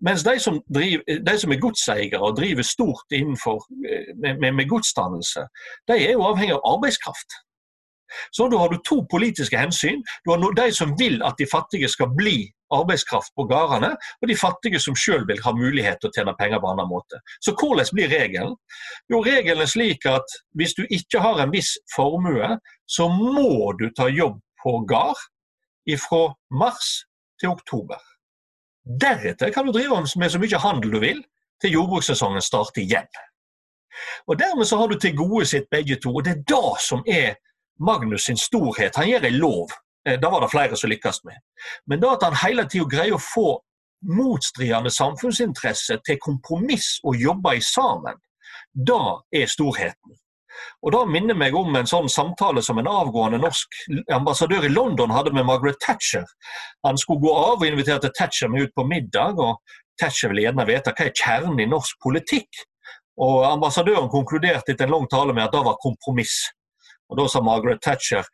Mens 0.00 0.24
de 0.26 0.38
som, 0.40 0.60
driver, 0.74 1.02
de 1.26 1.34
som 1.40 1.52
er 1.52 1.60
godseiere 1.62 2.20
og 2.20 2.36
driver 2.38 2.66
stort 2.66 3.12
innenfor, 3.12 3.64
med, 4.22 4.40
med, 4.40 4.52
med 4.52 4.68
godsdannelse, 4.68 5.44
de 5.88 5.98
er 5.98 6.16
jo 6.16 6.26
avhengig 6.30 6.56
av 6.56 6.74
arbeidskraft. 6.76 7.38
Så 8.30 8.48
da 8.48 8.58
har 8.58 8.68
du 8.68 8.78
to 8.84 9.02
politiske 9.10 9.58
hensyn. 9.58 10.02
Du 10.24 10.30
har 10.32 10.54
de 10.56 10.72
som 10.72 10.94
vil 10.98 11.22
at 11.24 11.36
de 11.38 11.46
fattige 11.50 11.88
skal 11.88 12.10
bli 12.16 12.48
arbeidskraft 12.74 13.32
på 13.36 13.44
gårdene, 13.48 13.94
og 14.20 14.28
de 14.28 14.36
fattige 14.36 14.80
som 14.80 14.96
selv 14.96 15.28
vil 15.28 15.40
ha 15.44 15.52
mulighet 15.56 16.00
til 16.00 16.10
å 16.10 16.16
tjene 16.16 16.36
penger 16.38 16.60
på 16.60 16.72
annen 16.72 16.88
måte. 16.90 17.20
Så 17.40 17.54
hvordan 17.56 17.88
blir 17.96 18.12
regelen? 18.12 18.56
Jo, 19.12 19.22
regelen 19.24 19.64
er 19.64 19.72
slik 19.72 20.04
at 20.08 20.36
hvis 20.58 20.76
du 20.76 20.84
ikke 20.84 21.22
har 21.24 21.40
en 21.40 21.54
viss 21.54 21.76
formue, 21.94 22.58
så 22.88 23.08
må 23.12 23.72
du 23.80 23.88
ta 23.96 24.08
jobb 24.12 24.40
på 24.62 24.78
gard 24.88 25.20
fra 25.96 26.24
mars 26.52 26.88
til 27.40 27.54
oktober. 27.54 28.00
Deretter 28.88 29.52
kan 29.52 29.66
du 29.66 29.72
drive 29.72 30.00
med 30.16 30.30
så 30.32 30.40
mye 30.40 30.62
handel 30.62 30.92
du 30.92 31.00
vil, 31.02 31.24
til 31.60 31.74
jordbrukssesongen 31.74 32.42
starter 32.42 32.82
igjen. 32.82 33.08
Og 34.26 34.38
Dermed 34.38 34.64
så 34.64 34.78
har 34.78 34.88
du 34.88 34.98
til 34.98 35.16
gode 35.16 35.46
sitt 35.46 35.66
begge 35.70 35.98
to, 36.00 36.14
og 36.16 36.24
det 36.24 36.36
er 36.36 36.44
det 36.48 36.80
som 36.80 37.02
er 37.06 37.34
Magnus 37.78 38.24
sin 38.26 38.38
storhet. 38.38 38.96
Han 38.96 39.08
gjør 39.08 39.26
en 39.26 39.38
lov 39.42 39.74
Eh, 40.08 40.20
det 40.20 40.26
var 40.26 40.40
det 40.40 40.50
flere 40.50 40.76
som 40.76 40.90
lykkes 40.90 41.24
med. 41.24 41.36
Men 41.86 42.00
da 42.00 42.14
at 42.16 42.22
han 42.22 42.38
hele 42.44 42.64
tida 42.68 42.88
greier 42.88 43.16
å 43.16 43.22
få 43.22 43.48
motstridende 44.08 44.90
samfunnsinteresser 44.94 46.00
til 46.06 46.20
kompromiss 46.22 46.98
og 47.04 47.18
jobbe 47.18 47.58
sammen, 47.64 48.20
da 48.72 49.18
er 49.34 49.50
storheten. 49.50 50.16
Og 50.82 50.92
Det 50.92 51.02
minner 51.12 51.36
meg 51.38 51.56
om 51.56 51.76
en 51.76 51.86
sånn 51.86 52.08
samtale 52.12 52.62
som 52.62 52.78
en 52.78 52.90
avgående 52.90 53.40
norsk 53.42 53.80
ambassadør 54.14 54.66
i 54.66 54.72
London 54.72 55.12
hadde 55.14 55.32
med 55.36 55.46
Margaret 55.46 55.80
Thatcher. 55.84 56.26
Han 56.86 56.98
skulle 56.98 57.22
gå 57.24 57.34
av 57.34 57.60
og 57.60 57.66
inviterte 57.66 58.12
Thatcher 58.18 58.48
med 58.48 58.68
ut 58.68 58.74
på 58.74 58.86
middag, 58.88 59.38
og 59.38 59.58
Thatcher 60.00 60.32
ville 60.32 60.46
gjerne 60.46 60.66
vite 60.68 60.94
hva 60.94 61.06
er 61.06 61.16
kjernen 61.16 61.60
i 61.60 61.70
norsk 61.70 61.98
politikk. 62.02 62.64
Og 63.18 63.42
Ambassadøren 63.48 64.10
konkluderte 64.12 64.72
etter 64.72 64.86
en 64.86 64.94
lang 64.94 65.08
tale 65.10 65.34
med 65.34 65.48
at 65.48 65.56
det 65.56 65.64
var 65.66 65.82
kompromiss. 65.82 66.38
Og 67.10 67.18
Da 67.18 67.28
sa 67.28 67.40
Margaret 67.42 67.82
Thatcher 67.82 68.24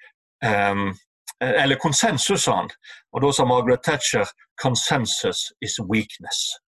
um, 0.44 0.92
eller 1.40 1.76
konsensus, 1.76 2.44
sa 2.44 2.56
han. 2.56 2.71
Og 3.12 3.23
da 3.23 3.33
sa 3.33 3.44
Margaret 3.44 3.83
Thatcher 3.83 4.26
'consensus 4.62 5.52
is 5.61 5.78
weakness'. 5.80 6.63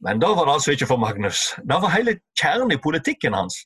Men 0.00 0.20
da 0.20 0.30
var 0.34 0.46
det 0.46 0.52
altså 0.52 0.72
ikke 0.72 0.86
for 0.88 1.00
Magnus. 1.00 1.40
Det 1.68 1.76
var 1.82 1.92
hele 1.92 2.14
kjernen 2.40 2.72
i 2.72 2.78
politikken 2.80 3.34
hans. 3.36 3.58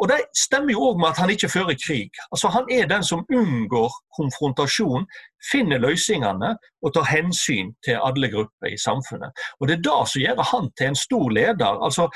Og 0.00 0.08
det 0.08 0.22
stemmer 0.36 0.72
jo 0.72 0.86
òg 0.88 1.00
med 1.02 1.10
at 1.10 1.20
han 1.20 1.32
ikke 1.34 1.50
fører 1.52 1.76
krig. 1.86 2.08
Altså 2.32 2.48
Han 2.54 2.70
er 2.72 2.88
den 2.88 3.04
som 3.04 3.26
unngår 3.28 3.92
konfrontasjon, 4.16 5.04
finner 5.50 5.82
løsningene 5.82 6.54
og 6.82 6.94
tar 6.94 7.10
hensyn 7.10 7.74
til 7.84 8.00
alle 8.00 8.30
grupper 8.32 8.72
i 8.72 8.80
samfunnet. 8.80 9.44
Og 9.60 9.68
Det 9.68 9.78
er 9.78 9.84
det 9.88 10.00
som 10.08 10.24
gjør 10.24 10.42
han 10.52 10.72
til 10.78 10.92
en 10.92 11.00
stor 11.04 11.30
leder. 11.30 11.84
Altså 11.84 12.08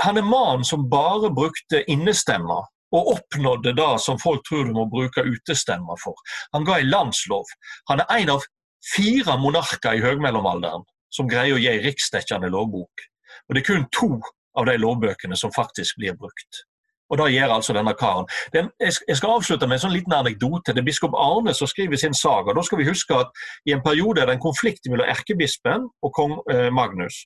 Han 0.00 0.16
er 0.16 0.30
mannen 0.30 0.64
som 0.64 0.90
bare 0.90 1.34
brukte 1.34 1.82
innestemmer 1.90 2.70
og 2.94 3.08
oppnådde 3.16 3.74
det 3.74 3.94
som 4.00 4.18
folk 4.22 4.44
tror 4.46 4.64
du 4.64 4.72
må 4.72 4.86
bruke 4.90 5.26
utestemmer 5.26 5.98
for. 6.02 6.14
Han 6.54 6.64
ga 6.64 6.78
en 6.78 6.92
landslov. 6.94 7.44
Han 7.90 8.00
er 8.00 8.20
en 8.20 8.36
av 8.36 8.46
fire 8.94 9.34
monarker 9.42 9.98
i 9.98 10.04
høgmellomalderen 10.04 10.86
som 11.12 11.28
greier 11.30 11.56
å 11.56 11.60
gi 11.62 11.74
riksdekkende 11.84 12.50
lovbok. 12.52 13.06
Og 13.48 13.54
Det 13.54 13.62
er 13.62 13.68
kun 13.68 13.86
to 13.92 14.10
av 14.56 14.66
de 14.66 14.78
lovbøkene 14.80 15.36
som 15.36 15.52
faktisk 15.54 16.00
blir 16.00 16.16
brukt. 16.18 16.66
Og 17.10 17.18
det 17.20 17.26
gjør 17.36 17.52
altså 17.54 17.74
denne 17.76 17.94
karen. 17.98 18.26
Den, 18.54 18.70
jeg 18.80 19.16
skal 19.16 19.36
avslutte 19.36 19.66
med 19.68 19.78
en 19.78 19.82
sånn 19.84 19.94
liten 19.94 20.14
anekdote. 20.16 20.74
Det 20.74 20.82
er 20.82 20.86
biskop 20.88 21.14
Arne 21.14 21.54
som 21.54 21.68
skriver 21.70 22.00
sin 22.00 22.16
saga. 22.18 22.54
Da 22.56 22.64
skal 22.66 22.80
vi 22.80 22.88
huske 22.88 23.14
at 23.14 23.30
I 23.68 23.76
en 23.76 23.82
periode 23.84 24.22
er 24.22 24.30
det 24.30 24.36
en 24.36 24.42
konflikt 24.42 24.88
mellom 24.90 25.06
erkebispen 25.12 25.86
og 25.86 26.14
kong 26.16 26.34
eh, 26.52 26.66
Magnus. 26.74 27.20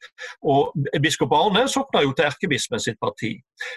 Og 0.45 0.77
Biskop 1.01 1.33
Arne 1.37 1.65
sokner 1.73 2.05
jo 2.05 2.13
til 2.17 2.29
erkebispen 2.29 2.83
sitt 2.83 3.01
parti. 3.01 3.33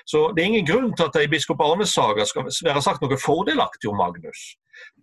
Så 0.10 0.32
det 0.36 0.44
er 0.44 0.52
ingen 0.52 0.68
grunn 0.68 0.92
til 0.92 1.08
at 1.08 1.16
det 1.16 1.28
i 1.28 1.32
biskop 1.32 1.62
Arnes 1.64 1.96
saga 1.96 2.28
skal 2.28 2.50
være 2.52 2.84
sagt 2.84 3.04
noe 3.04 3.20
fordelaktig 3.20 3.92
om 3.92 4.00
Magnus. 4.04 4.44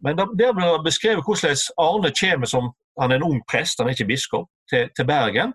Men 0.03 0.19
der 0.19 0.53
blir 0.53 0.77
det 0.77 0.85
beskrevet 0.85 1.25
hvordan 1.25 1.57
Arne 1.79 2.13
kommer 2.21 2.47
som 2.47 2.73
han 3.01 3.13
er 3.13 3.21
en 3.21 3.29
ung 3.31 3.41
prest, 3.49 3.79
han 3.79 3.89
er 3.89 3.97
ikke 3.97 4.13
biskop, 4.13 4.49
til, 4.69 4.91
til 4.97 5.07
Bergen. 5.07 5.55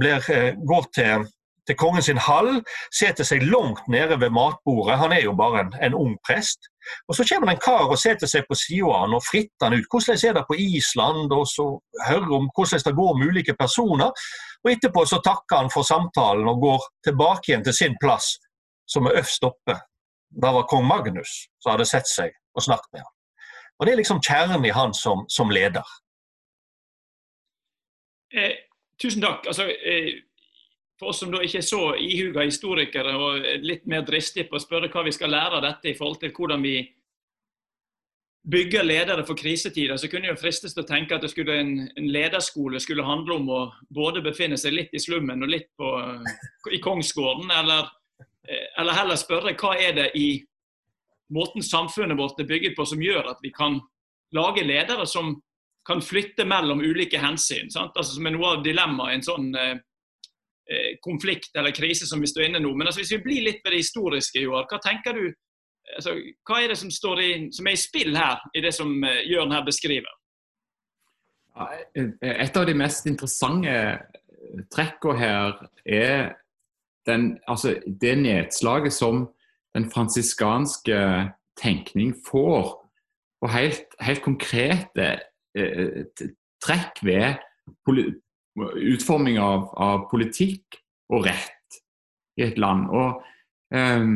Blir, 0.00 0.20
eh, 0.30 0.54
går 0.68 0.86
til 0.94 1.26
til 1.66 1.76
kongen 1.80 2.02
sin 2.04 2.20
hall, 2.20 2.58
setter 2.92 3.26
seg 3.26 3.44
langt 3.48 3.86
nede 3.88 4.18
ved 4.20 4.32
matbordet. 4.34 4.98
Han 5.00 5.12
er 5.16 5.22
jo 5.24 5.34
bare 5.36 5.64
en, 5.64 5.72
en 5.86 5.94
ung 5.96 6.16
prest. 6.26 6.68
Og 7.08 7.16
Så 7.16 7.24
kommer 7.28 7.48
det 7.48 7.54
en 7.56 7.64
kar 7.64 7.88
og 7.88 7.98
setter 7.98 8.28
seg 8.28 8.44
på 8.48 8.58
sida 8.58 8.90
av 8.90 9.06
han 9.06 9.16
og 9.16 9.24
fritter 9.24 9.68
han 9.68 9.78
ut. 9.78 9.88
Hvordan 9.90 10.20
er 10.28 10.36
det 10.36 10.44
på 10.48 10.58
Island? 10.60 11.32
Og 11.32 11.46
så 11.48 11.66
hører 12.08 12.36
om 12.36 12.50
hvordan 12.52 12.84
det 12.84 12.96
går 13.00 13.16
med 13.18 13.32
ulike 13.32 13.56
personer. 13.56 14.28
Og 14.64 14.72
Etterpå 14.72 15.06
så 15.08 15.20
takker 15.24 15.62
han 15.62 15.72
for 15.72 15.88
samtalen 15.88 16.48
og 16.48 16.60
går 16.60 16.86
tilbake 17.08 17.50
igjen 17.50 17.64
til 17.64 17.76
sin 17.76 17.98
plass, 18.00 18.34
som 18.88 19.08
er 19.08 19.20
øverst 19.20 19.48
oppe. 19.48 19.80
Da 20.42 20.52
var 20.52 20.68
kong 20.68 20.86
Magnus 20.88 21.44
som 21.62 21.74
hadde 21.74 21.88
sett 21.88 22.08
seg 22.10 22.32
og 22.54 22.64
snakket 22.66 22.92
med 22.92 23.04
ham. 23.04 23.13
Og 23.78 23.86
Det 23.86 23.92
er 23.92 24.00
liksom 24.02 24.22
kjernen 24.22 24.64
i 24.64 24.74
han 24.74 24.94
som, 24.94 25.24
som 25.28 25.50
leder. 25.50 25.88
Eh, 28.34 28.54
tusen 29.00 29.22
takk. 29.22 29.46
Altså, 29.46 29.68
eh 29.68 30.22
for 30.98 31.10
oss 31.10 31.20
som 31.20 31.32
da 31.32 31.40
ikke 31.42 31.58
er 31.58 31.66
så 31.66 31.94
ihuga 31.98 32.44
historikere 32.46 33.14
og 33.18 33.46
litt 33.66 33.86
mer 33.90 34.04
dristige 34.06 34.46
på 34.50 34.58
å 34.58 34.62
spørre 34.62 34.90
hva 34.92 35.02
vi 35.06 35.14
skal 35.14 35.32
lære 35.34 35.58
av 35.58 35.64
dette 35.66 35.90
i 35.90 35.96
forhold 35.98 36.20
til 36.22 36.30
hvordan 36.36 36.62
vi 36.62 36.76
bygger 38.44 38.84
ledere 38.84 39.24
for 39.24 39.38
krisetider, 39.40 39.96
så 39.96 40.08
kunne 40.12 40.28
jeg 40.28 40.38
fristes 40.38 40.74
til 40.76 40.84
å 40.84 40.88
tenke 40.88 41.16
at 41.16 41.24
skulle 41.32 41.56
en, 41.62 41.74
en, 41.96 42.08
lederskole 42.12 42.80
skulle 42.80 43.06
handle 43.06 43.38
om 43.40 43.48
å 43.48 43.60
både 43.88 44.20
befinne 44.24 44.58
seg 44.60 44.76
litt 44.76 44.92
i 44.92 45.00
slummen 45.00 45.42
og 45.42 45.48
litt 45.48 45.70
på, 45.80 45.92
i 46.70 46.80
Kongsgården, 46.84 47.48
eller, 47.48 47.88
eh, 48.44 48.66
eller 48.82 48.98
heller 49.00 49.20
spørre 49.20 49.56
hva 49.56 49.72
er 49.80 49.96
det 49.96 50.10
i 50.20 50.28
måten 51.32 51.64
samfunnet 51.64 52.18
vårt 52.18 52.40
er 52.40 52.48
bygget 52.48 52.76
på 52.76 52.86
som 52.88 53.02
gjør 53.02 53.30
at 53.32 53.40
vi 53.42 53.52
kan 53.54 53.78
lage 54.34 54.64
ledere 54.66 55.06
som 55.06 55.36
kan 55.86 56.00
flytte 56.02 56.44
mellom 56.48 56.80
ulike 56.80 57.20
hensyn. 57.20 57.68
Altså 57.76 58.14
Som 58.14 58.26
er 58.26 58.34
noe 58.34 58.56
av 58.56 58.64
dilemmaet 58.64 59.12
i 59.12 59.18
en 59.18 59.26
sånn 59.26 59.50
eh, 59.58 59.76
Eh, 60.70 60.96
konflikt 61.00 61.56
eller 61.56 61.70
krise 61.70 62.06
som 62.06 62.20
vi 62.20 62.26
står 62.26 62.46
inne 62.46 62.58
nå. 62.58 62.70
Men 62.72 62.88
altså, 62.88 63.02
hvis 63.02 63.12
vi 63.12 63.24
blir 63.24 63.42
litt 63.44 63.58
ved 63.60 63.74
det 63.74 63.82
historiske, 63.82 64.40
Joar, 64.40 64.64
hva 64.70 64.78
tenker 64.80 65.12
du 65.12 65.26
altså, 65.98 66.14
Hva 66.48 66.62
er 66.62 66.72
det 66.72 66.78
som, 66.80 66.88
i, 67.20 67.32
som, 67.52 67.68
er 67.68 67.76
i 67.76 67.80
spill 67.82 68.16
her, 68.16 68.40
i 68.56 68.62
det 68.64 68.72
som 68.72 68.94
uh, 69.04 69.18
Jørn 69.28 69.52
her 69.52 69.66
beskriver? 69.66 70.08
Et 72.24 72.56
av 72.56 72.64
de 72.64 72.74
mest 72.74 73.04
interessante 73.06 73.74
trekkene 74.72 75.20
her 75.20 75.60
er 75.84 76.32
den, 77.04 77.34
altså, 77.44 77.76
det 77.84 78.16
nedslaget 78.24 78.96
som 78.96 79.26
den 79.74 79.90
fransiskanske 79.90 80.98
tenkning 81.60 82.14
får 82.26 82.74
på 83.42 83.50
helt, 83.52 83.96
helt 84.00 84.22
konkrete 84.24 85.08
eh, 85.58 86.04
trekk 86.64 87.02
ved 87.04 87.42
utforming 88.56 89.38
av, 89.42 89.68
av, 89.76 90.06
politikk 90.10 90.78
og 91.12 91.26
rett 91.26 91.80
i 92.38 92.46
et 92.46 92.58
land. 92.60 92.88
Og 92.88 93.20
eh, 93.74 94.08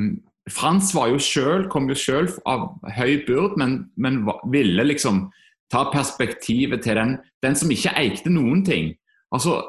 Frans 0.48 0.94
var 0.96 1.10
jo 1.12 1.18
selv, 1.20 1.66
kom 1.68 1.90
jo 1.90 1.96
selv 1.98 2.38
av 2.48 2.70
høy 2.96 3.18
byrd, 3.26 3.58
men, 3.60 3.82
men, 4.00 4.22
ville 4.48 4.86
liksom 4.86 5.26
ta 5.68 5.90
perspektivet 5.92 6.80
til 6.86 6.96
den, 6.96 7.18
den 7.44 7.58
som 7.58 7.68
ikke 7.68 7.92
eikte 8.00 8.32
noen 8.32 8.62
ting. 8.64 8.94
Altså, 9.34 9.60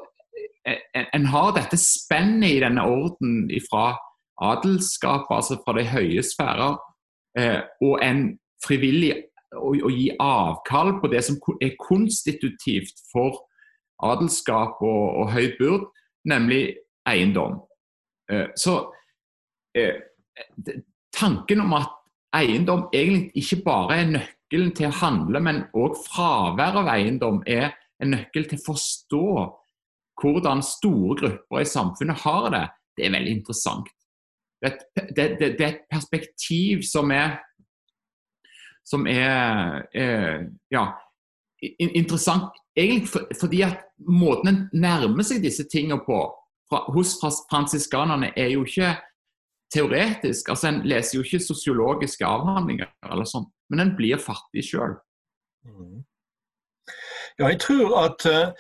en, 0.63 1.10
en 1.17 1.25
har 1.34 1.51
dette 1.58 1.75
spennet 1.81 2.53
i 2.53 2.62
denne 2.63 2.86
orden 2.88 3.50
fra 3.67 3.91
adelskapet, 4.41 5.36
altså 5.36 5.60
fra 5.63 5.75
de 5.77 5.86
høye 5.89 6.24
sfærer, 6.24 6.77
eh, 7.39 7.60
og 7.81 8.00
en 8.05 8.24
frivillig 8.65 9.13
å, 9.55 9.72
å, 9.74 9.91
gi 9.91 10.10
avkall 10.22 10.96
på 11.01 11.10
det 11.12 11.24
som 11.25 11.39
er 11.62 11.77
konstitutivt 11.81 13.01
for 13.12 13.41
adelskap 14.05 14.81
og, 14.86 15.05
og 15.24 15.31
høy 15.34 15.51
byrd, 15.60 15.88
nemlig 16.29 16.63
eiendom. 17.10 17.60
Eh, 18.31 18.48
så 18.60 18.79
eh, 19.77 20.01
tanken 21.15 21.65
om 21.65 21.77
at 21.79 21.96
eiendom 22.36 22.88
egentlig 22.93 23.43
ikke 23.43 23.63
bare 23.65 24.01
er 24.01 24.12
nøkkelen 24.13 24.74
til 24.77 24.89
å 24.89 24.98
handle, 25.01 25.41
men 25.43 25.63
òg 25.77 25.98
fravær 26.05 26.84
av 26.84 26.91
eiendom 26.93 27.41
er 27.50 27.74
en 28.00 28.13
nøkkel 28.15 28.48
til 28.50 28.60
å 28.62 28.67
forstå 28.69 29.24
hvordan 30.19 30.62
store 30.65 31.15
grupper 31.19 31.63
i 31.63 31.69
samfunnet 31.69 32.22
har 32.25 32.50
det, 32.53 32.65
det 32.98 33.08
er 33.08 33.15
veldig 33.15 33.34
interessant. 33.39 33.88
Det, 34.61 34.73
det, 34.95 35.25
det, 35.39 35.51
det 35.57 35.65
er 35.65 35.73
et 35.73 35.85
perspektiv 35.91 36.81
som 36.83 37.11
er, 37.15 37.37
som 38.85 39.07
er, 39.07 39.85
er 39.95 40.49
ja, 40.71 40.83
interessant 41.79 42.57
egentlig 42.75 43.09
for, 43.09 43.27
fordi 43.39 43.61
at 43.61 43.77
måten 44.07 44.51
en 44.51 44.59
nærmer 44.73 45.23
seg 45.23 45.43
disse 45.43 45.65
tingene 45.71 46.01
på 46.05 46.19
fra, 46.69 46.83
hos 46.93 47.15
fransiskanerne, 47.49 48.33
er 48.37 48.53
jo 48.53 48.65
ikke 48.65 48.95
teoretisk. 49.73 50.49
altså 50.49 50.67
En 50.67 50.81
leser 50.87 51.17
jo 51.17 51.23
ikke 51.23 51.39
sosiologiske 51.43 52.25
avhandlinger, 52.25 52.91
eller 53.11 53.27
sånn, 53.29 53.47
men 53.69 53.85
en 53.85 53.95
blir 53.97 54.21
fattig 54.21 54.65
sjøl. 54.69 54.97
Mm. 55.65 56.03
Ja, 57.39 57.47
jeg 57.47 57.59
tror 57.63 57.95
at 58.03 58.25
uh, 58.27 58.51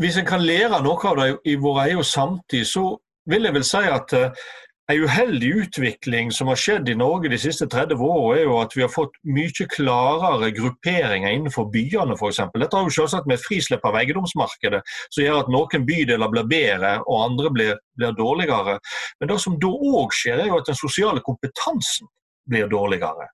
hvis 0.00 0.18
en 0.18 0.28
kan 0.28 0.42
lære 0.44 0.82
noe 0.84 1.08
av 1.08 1.20
det 1.20 1.28
i 1.48 1.56
vår 1.60 1.84
egen 1.86 2.04
samtid, 2.04 2.66
så 2.68 2.94
vil 3.30 3.46
jeg 3.46 3.56
vel 3.56 3.66
si 3.66 3.82
at 3.88 4.16
uh, 4.18 4.46
En 4.92 5.00
uheldig 5.00 5.48
utvikling 5.48 6.32
som 6.32 6.50
har 6.52 6.58
skjedd 6.60 6.90
i 6.92 6.94
Norge 7.00 7.30
de 7.32 7.38
siste 7.40 7.64
30 7.72 8.02
årene, 8.04 8.40
er 8.42 8.42
jo 8.44 8.56
at 8.60 8.74
vi 8.76 8.82
har 8.84 8.90
fått 8.92 9.14
mye 9.24 9.66
klarere 9.72 10.50
grupperinger 10.52 11.32
innenfor 11.32 11.70
byene 11.72 12.18
f.eks. 12.18 12.42
Dette 12.52 12.76
har 12.76 12.84
jo 12.84 12.92
selvsagt 12.92 13.30
med 13.30 13.38
et 13.38 13.46
frislipp 13.46 13.86
av 13.88 13.96
eiendomsmarkedet, 14.02 14.82
som 15.08 15.24
gjør 15.24 15.40
at 15.40 15.48
noen 15.54 15.86
bydeler 15.88 16.34
blir 16.34 16.50
bedre 16.52 16.92
og 17.06 17.22
andre 17.30 17.54
blir, 17.56 17.80
blir 17.96 18.12
dårligere. 18.18 18.76
Men 19.22 19.32
det 19.32 19.40
som 19.46 19.56
da 19.64 19.72
òg 19.72 20.12
skjer, 20.12 20.44
er 20.44 20.52
jo 20.52 20.60
at 20.60 20.68
den 20.68 20.80
sosiale 20.82 21.24
kompetansen 21.24 22.12
blir 22.44 22.68
dårligere. 22.68 23.24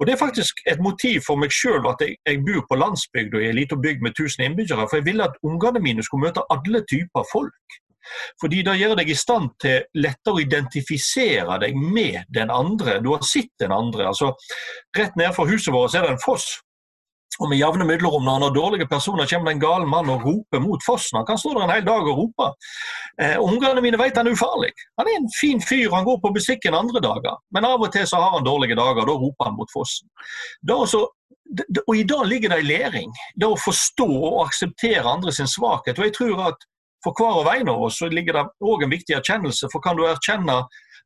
Og 0.00 0.06
Det 0.06 0.14
er 0.14 0.24
faktisk 0.24 0.64
et 0.72 0.80
motiv 0.80 1.20
for 1.26 1.36
meg 1.36 1.52
sjøl 1.52 1.84
at 1.92 2.00
jeg, 2.00 2.16
jeg, 2.24 2.40
bor 2.48 2.64
på 2.70 2.80
landsbygd 2.80 3.36
og 3.36 3.44
i 3.44 3.50
ei 3.52 3.56
lita 3.60 3.76
bygd 3.76 4.00
med 4.00 4.16
1000 4.16 4.48
innbyggere. 4.48 4.88
For 4.88 5.02
jeg 5.02 5.10
ville 5.12 5.28
at 5.28 5.36
ungene 5.44 5.84
mine 5.84 6.04
skulle 6.06 6.30
møte 6.30 6.48
alle 6.48 6.80
typer 6.88 7.28
folk. 7.28 7.80
Fordi 8.40 8.62
Det 8.64 8.76
gjør 8.80 8.96
deg 9.00 9.10
i 9.10 9.18
stand 9.18 9.50
til 9.60 9.82
lettere 9.94 10.34
å 10.34 10.42
identifisere 10.42 11.58
deg 11.62 11.76
med 11.76 12.24
den 12.34 12.50
andre. 12.50 13.00
Du 13.00 13.12
har 13.14 13.24
sett 13.26 13.52
den 13.60 13.72
andre. 13.72 14.06
altså 14.12 14.34
Rett 14.96 15.16
nedenfor 15.16 15.50
huset 15.50 15.74
vårt 15.74 15.94
er 15.94 16.06
det 16.06 16.14
en 16.16 16.24
foss. 16.24 16.60
Og 17.42 17.48
Med 17.50 17.58
jevne 17.58 17.86
mellomrom 17.88 18.22
når 18.24 18.36
han 18.36 18.46
har 18.46 18.54
dårlige 18.54 18.86
personer, 18.86 19.26
kommer 19.26 19.50
det 19.50 19.56
en 19.56 19.64
gal 19.64 19.86
mann 19.90 20.10
og 20.12 20.22
roper 20.26 20.62
mot 20.62 20.84
fossen. 20.86 21.18
Han 21.18 21.26
kan 21.26 21.38
stå 21.40 21.54
der 21.54 21.64
en 21.64 21.72
hel 21.74 21.86
dag 21.86 22.06
og 22.06 22.20
rope. 22.20 22.50
Eh, 23.20 23.34
Ungene 23.42 23.82
mine 23.82 23.98
vet 23.98 24.20
han 24.20 24.30
er 24.30 24.36
ufarlig. 24.36 24.70
Han 25.00 25.10
er 25.10 25.18
en 25.18 25.30
fin 25.40 25.62
fyr, 25.62 25.90
han 25.94 26.06
går 26.06 26.20
på 26.22 26.32
butikken 26.36 26.78
andre 26.78 27.02
dager. 27.02 27.40
Men 27.54 27.66
av 27.66 27.82
og 27.82 27.90
til 27.94 28.06
så 28.06 28.22
har 28.22 28.36
han 28.36 28.46
dårlige 28.46 28.78
dager, 28.78 29.02
og 29.02 29.10
da 29.10 29.18
roper 29.24 29.50
han 29.50 29.58
mot 29.58 29.74
fossen. 29.74 30.06
Da 30.62 30.78
også, 30.86 31.02
og 31.86 31.96
I 31.96 32.06
dag 32.08 32.26
ligger 32.30 32.54
det 32.54 32.60
i 32.62 32.68
læring. 32.70 33.10
Det 33.34 33.50
å 33.50 33.58
forstå 33.58 34.06
og 34.06 34.44
akseptere 34.46 35.10
andres 35.10 35.42
svakhet. 35.50 35.98
Og 35.98 36.06
jeg 36.06 36.14
tror 36.14 36.46
at 36.52 36.68
for 37.04 37.16
hver 37.18 37.42
og 37.42 37.50
en 37.52 37.70
av 37.72 37.84
oss 37.86 38.00
så 38.00 38.08
ligger 38.12 38.38
det 38.38 38.44
òg 38.64 38.84
en 38.84 38.92
viktig 38.92 39.16
erkjennelse. 39.18 39.68
For 39.72 39.84
kan 39.84 39.98
du 39.98 40.06
erkjenne, 40.08 40.62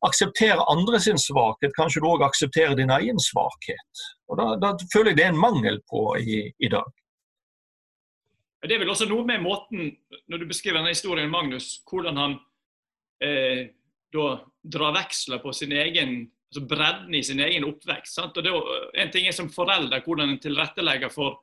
akseptere 0.07 0.67
andre 0.71 1.00
sin 1.02 1.19
svakhet, 1.19 1.75
kanskje 1.75 2.02
du 2.05 2.09
òg 2.11 2.23
aksepterer 2.26 2.76
din 2.78 2.93
egen 2.95 3.19
svakhet. 3.23 4.05
Og 4.31 4.38
da, 4.38 4.52
da, 4.62 4.73
føler 4.93 5.12
jeg 5.12 5.19
det 5.19 5.26
er 5.26 5.35
en 5.35 5.43
mangel 5.43 5.81
på 5.90 6.05
i, 6.21 6.45
i 6.55 6.71
dag. 6.71 6.87
Det 8.62 8.75
er 8.75 8.83
vel 8.83 8.90
også 8.90 9.07
noe 9.11 9.26
med 9.26 9.43
måten, 9.43 9.90
når 10.31 10.43
du 10.43 10.49
beskriver 10.50 10.81
denne 10.81 10.95
historien, 10.95 11.31
Magnus, 11.31 11.76
hvordan 11.87 12.19
han 12.19 12.38
eh, 13.23 13.69
da 14.14 14.31
drar 14.62 14.97
veksler 14.97 15.43
på 15.43 15.52
sin 15.55 15.75
egen 15.75 16.19
altså 16.49 16.64
bredden 16.64 17.14
i 17.14 17.23
sin 17.23 17.40
egen 17.45 17.67
oppvekst. 17.69 18.14
Sant? 18.14 18.37
Og 18.37 18.45
det, 18.45 18.52
en 19.02 19.11
ting 19.12 19.28
er 19.28 19.37
som 19.37 19.50
forelder, 19.52 20.00
hvordan 20.05 20.33
en 20.33 20.40
tilrettelegger 20.43 21.12
for 21.12 21.43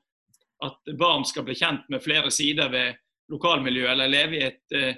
at 0.66 0.96
barn 0.98 1.26
skal 1.28 1.46
bli 1.46 1.56
kjent 1.58 1.86
med 1.94 2.04
flere 2.04 2.32
sider 2.34 2.72
ved 2.74 2.96
lokalmiljø, 3.32 3.88
eller 3.92 4.12
leve 4.12 4.38
i 4.38 4.46
et 4.46 4.78
eh, 4.78 4.96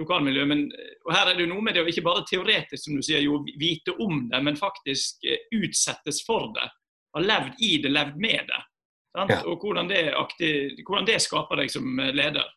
lokalmiljø. 0.00 0.44
Men, 0.44 0.64
eh, 0.72 0.92
og 1.06 1.14
her 1.14 1.30
er 1.30 1.36
det 1.36 1.46
jo 1.46 1.52
noe 1.54 1.64
med 1.64 1.76
det 1.76 1.84
å 1.84 1.90
ikke 1.90 2.06
bare 2.06 2.26
teoretisk 2.28 2.86
som 2.86 2.98
du 2.98 3.04
sier, 3.04 3.24
jo 3.24 3.42
vite 3.60 3.94
om 3.98 4.26
det, 4.30 4.42
men 4.46 4.58
faktisk 4.58 5.26
eh, 5.28 5.44
utsettes 5.60 6.22
for 6.26 6.50
det. 6.56 6.68
Ha 7.16 7.24
levd 7.24 7.66
i 7.66 7.76
det, 7.82 7.92
levd 7.94 8.16
med 8.22 8.48
det. 8.50 8.62
Ja. 9.18 9.42
Og 9.50 9.58
hvordan 9.58 9.90
det, 9.90 10.06
aktiv, 10.14 10.80
hvordan 10.86 11.06
det, 11.08 11.20
skaper 11.22 11.62
deg 11.62 11.72
som 11.72 11.86
eh, 11.98 12.14
leder. 12.14 12.48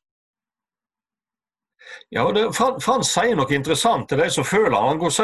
Ja, 2.14 2.24
det, 2.32 2.46
Frans 2.56 3.10
sier 3.12 3.36
noe 3.36 3.52
interessant 3.52 4.08
til 4.08 4.22
de 4.22 4.30
som 4.32 4.46
føler. 4.48 4.78
Han, 4.78 5.02
går, 5.02 5.18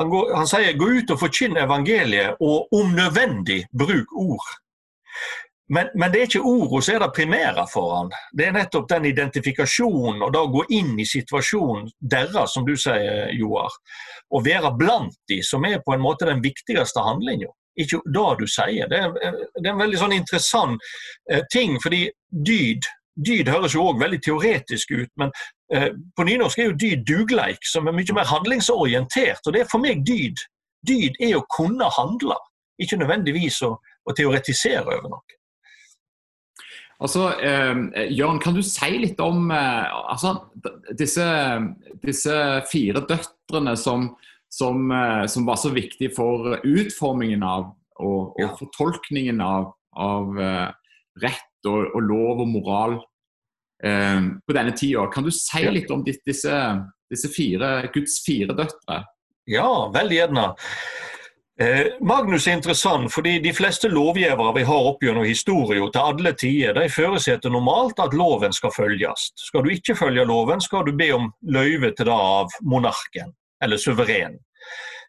han, 0.00 0.10
går, 0.10 0.30
han 0.32 0.48
sier 0.48 0.78
'gå 0.80 0.86
ut 0.96 1.12
og 1.12 1.20
forkynn 1.20 1.58
evangeliet', 1.60 2.40
og 2.40 2.72
om 2.72 2.94
nødvendig 2.96 3.66
bruk 3.68 4.14
ord. 4.16 4.46
Men, 5.72 5.88
men, 5.94 6.12
det 6.12 6.20
er 6.20 6.26
ikke 6.28 6.44
ordene 6.44 6.84
som 6.84 6.94
er 6.94 7.02
det 7.04 7.14
primære 7.16 7.64
for 7.72 7.92
han. 7.96 8.10
Det 8.36 8.46
er 8.46 8.56
nettopp 8.56 8.88
den 8.90 9.06
identifikasjonen 9.08 10.24
og 10.26 10.32
da 10.34 10.42
å 10.44 10.50
gå 10.52 10.66
inn 10.76 10.92
i 11.00 11.06
situasjonen 11.08 11.88
deres, 12.00 12.52
som 12.52 12.66
du 12.68 12.74
sier, 12.76 13.30
Joar. 13.32 13.72
Og 14.36 14.44
være 14.44 14.74
blant 14.76 15.16
de 15.30 15.40
som 15.46 15.64
er 15.64 15.80
på 15.84 15.94
en 15.94 16.04
måte 16.04 16.28
den 16.28 16.42
viktigste 16.44 17.04
handlinga. 17.04 17.48
Ikke 17.80 18.02
det 18.04 18.26
du 18.42 18.44
sier. 18.46 18.90
Det 18.90 19.00
er, 19.00 19.16
det 19.56 19.64
er 19.64 19.72
en 19.72 19.80
veldig 19.80 20.02
sånn 20.02 20.14
interessant 20.14 20.84
eh, 21.30 21.42
ting, 21.52 21.80
fordi 21.82 22.06
dyd 22.30 22.84
Dyd 23.14 23.46
høres 23.46 23.76
jo 23.76 23.84
òg 23.86 24.00
veldig 24.00 24.18
teoretisk 24.24 24.90
ut, 24.90 25.10
men 25.22 25.30
eh, 25.70 25.92
på 26.18 26.24
nynorsk 26.26 26.58
er 26.58 26.72
jo 26.72 26.78
dyd 26.82 27.04
dugleik, 27.06 27.62
som 27.62 27.86
er 27.86 27.94
mye 27.94 28.16
mer 28.16 28.26
handlingsorientert. 28.26 29.38
Og 29.46 29.54
det 29.54 29.62
er 29.62 29.68
for 29.70 29.82
meg 29.82 30.02
dyd. 30.06 30.42
Dyd 30.82 31.20
er 31.22 31.36
å 31.38 31.44
kunne 31.46 31.86
handle, 31.94 32.40
ikke 32.82 32.98
nødvendigvis 32.98 33.60
å, 33.68 33.76
å 33.78 34.16
teoretisere 34.18 34.98
over 34.98 35.12
noe. 35.12 35.38
Altså, 37.02 37.28
eh, 37.42 38.10
Jørn, 38.14 38.38
kan 38.42 38.54
du 38.54 38.62
si 38.62 38.90
litt 39.00 39.18
om 39.22 39.50
eh, 39.50 39.94
altså, 40.12 40.36
disse, 40.94 41.26
disse, 42.04 42.36
fire 42.70 43.02
døtrene 43.08 43.74
som, 43.78 44.12
som, 44.52 44.86
eh, 44.94 45.24
som, 45.30 45.46
var 45.48 45.58
så 45.60 45.72
viktige 45.74 46.14
for 46.14 46.54
utformingen 46.62 47.42
av 47.42 47.72
og, 48.02 48.38
og 48.38 48.58
fortolkningen 48.58 49.42
av, 49.44 49.68
av 49.94 50.38
uh, 50.38 50.70
rett 51.22 51.68
og, 51.68 51.92
og, 51.94 52.00
lov 52.02 52.40
og 52.42 52.48
moral 52.50 52.96
eh, 53.86 54.30
på 54.42 54.56
denne 54.56 54.74
tida. 54.76 55.06
Kan 55.14 55.26
du 55.26 55.30
si 55.34 55.62
litt 55.70 55.92
om 55.94 56.02
disse, 56.06 56.58
disse 57.10 57.30
fire, 57.30 57.76
Guds 57.94 58.18
fire 58.26 58.56
døtre? 58.56 59.04
Ja, 59.50 59.68
veldig 59.94 60.18
gjerne. 60.18 60.48
Eh, 61.60 61.86
Magnus 62.00 62.48
er 62.48 62.56
interessant 62.56 63.12
fordi 63.14 63.36
de 63.38 63.52
fleste 63.54 63.86
lovgivere 63.86 64.50
vi 64.56 64.64
har 64.66 64.86
opp 64.88 65.04
gjennom 65.06 65.26
historien 65.28 65.86
til 65.94 66.02
alle 66.02 66.32
tider, 66.34 66.74
de 66.74 66.88
forutsetter 66.90 67.52
normalt 67.54 68.00
at 68.02 68.16
loven 68.18 68.52
skal 68.52 68.74
følges. 68.74 69.28
Skal 69.38 69.62
du 69.62 69.70
ikke 69.70 69.94
følge 69.94 70.24
loven, 70.26 70.60
skal 70.60 70.82
du 70.88 70.90
be 70.98 71.12
om 71.14 71.30
løyve 71.46 71.92
til 71.94 72.10
det 72.10 72.16
av 72.16 72.50
monarken, 72.66 73.30
eller 73.62 73.78
suveren. 73.78 74.40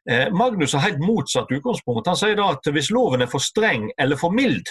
Eh, 0.10 0.30
Magnus 0.38 0.78
har 0.78 0.86
helt 0.86 1.02
motsatt 1.02 1.50
utgangspunkt. 1.50 2.06
Han 2.06 2.20
sier 2.20 2.38
da 2.38 2.52
at 2.54 2.70
hvis 2.70 2.92
loven 2.94 3.26
er 3.26 3.32
for 3.32 3.42
streng 3.42 3.90
eller 3.98 4.20
for 4.22 4.30
mild, 4.30 4.70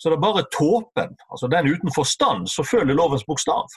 så 0.00 0.08
er 0.08 0.16
det 0.16 0.24
bare 0.24 0.48
tåpen, 0.56 1.12
altså 1.28 1.52
den 1.52 1.68
uten 1.68 1.92
forstand, 1.92 2.48
som 2.48 2.64
følger 2.64 2.96
lovens 2.96 3.26
bokstav. 3.28 3.68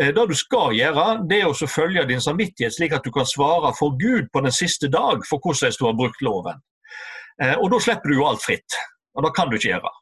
Eh, 0.00 0.12
det 0.14 0.26
du 0.28 0.34
skal 0.34 0.74
gjøre, 0.76 1.06
det 1.30 1.40
er 1.40 1.48
å 1.50 1.70
følge 1.70 2.06
din 2.08 2.22
samvittighet, 2.22 2.74
slik 2.74 2.96
at 2.96 3.04
du 3.04 3.12
kan 3.14 3.28
svare 3.28 3.72
for 3.78 3.96
Gud 4.00 4.30
på 4.32 4.44
den 4.44 4.54
siste 4.54 4.88
dag 4.88 5.24
for 5.28 5.42
hvordan 5.42 5.76
du 5.78 5.86
har 5.86 5.98
brukt 5.98 6.22
loven. 6.22 6.60
Eh, 7.42 7.56
og 7.56 7.70
Da 7.70 7.80
slipper 7.80 8.08
du 8.08 8.20
jo 8.20 8.28
alt 8.28 8.44
fritt, 8.44 8.78
og 9.16 9.24
det 9.24 9.34
kan 9.36 9.50
du 9.50 9.56
ikke 9.56 9.74
gjøre. 9.74 9.92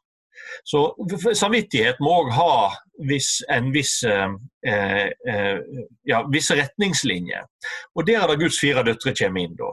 Så 0.63 0.79
Samvittighet 1.37 1.99
må 2.03 2.15
òg 2.23 2.31
ha 2.35 2.53
viss, 3.09 3.39
en 3.49 3.71
viss, 3.73 4.01
eh, 4.03 4.31
eh, 4.67 5.59
ja, 6.09 6.23
visse 6.31 6.57
retningslinjer. 6.57 7.45
Og 7.95 8.05
Der 8.05 8.23
er 8.23 8.27
det 8.27 8.41
Guds 8.41 8.59
fire 8.59 8.83
døtre 8.83 9.13
kommer 9.15 9.41
inn. 9.41 9.55
da. 9.55 9.71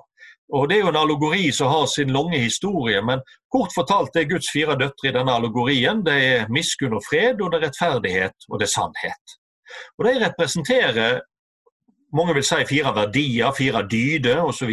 Og 0.52 0.68
Det 0.68 0.76
er 0.76 0.80
jo 0.84 0.88
en 0.88 0.96
allegori 0.96 1.50
som 1.52 1.68
har 1.68 1.86
sin 1.86 2.12
lange 2.12 2.38
historie, 2.38 3.02
men 3.02 3.20
kort 3.50 3.72
fortalt 3.74 4.16
er 4.16 4.28
Guds 4.30 4.50
fire 4.52 4.76
døtre 4.78 5.08
i 5.08 5.12
denne 5.12 5.32
allegorien 5.32 6.04
det 6.04 6.14
er 6.22 6.46
miskunn 6.48 6.94
og 6.94 7.02
fred, 7.08 7.40
og 7.40 7.50
det 7.50 7.62
er 7.62 7.66
rettferdighet 7.66 8.46
og 8.50 8.60
det 8.60 8.68
er 8.68 8.74
sannhet. 8.74 9.36
Og 9.98 10.06
De 10.08 10.18
representerer 10.24 11.20
mange 12.14 12.34
vil 12.36 12.44
si 12.46 12.64
fire 12.68 12.92
verdier, 12.94 13.52
fire 13.56 13.82
dyder 13.90 14.42
osv. 14.46 14.70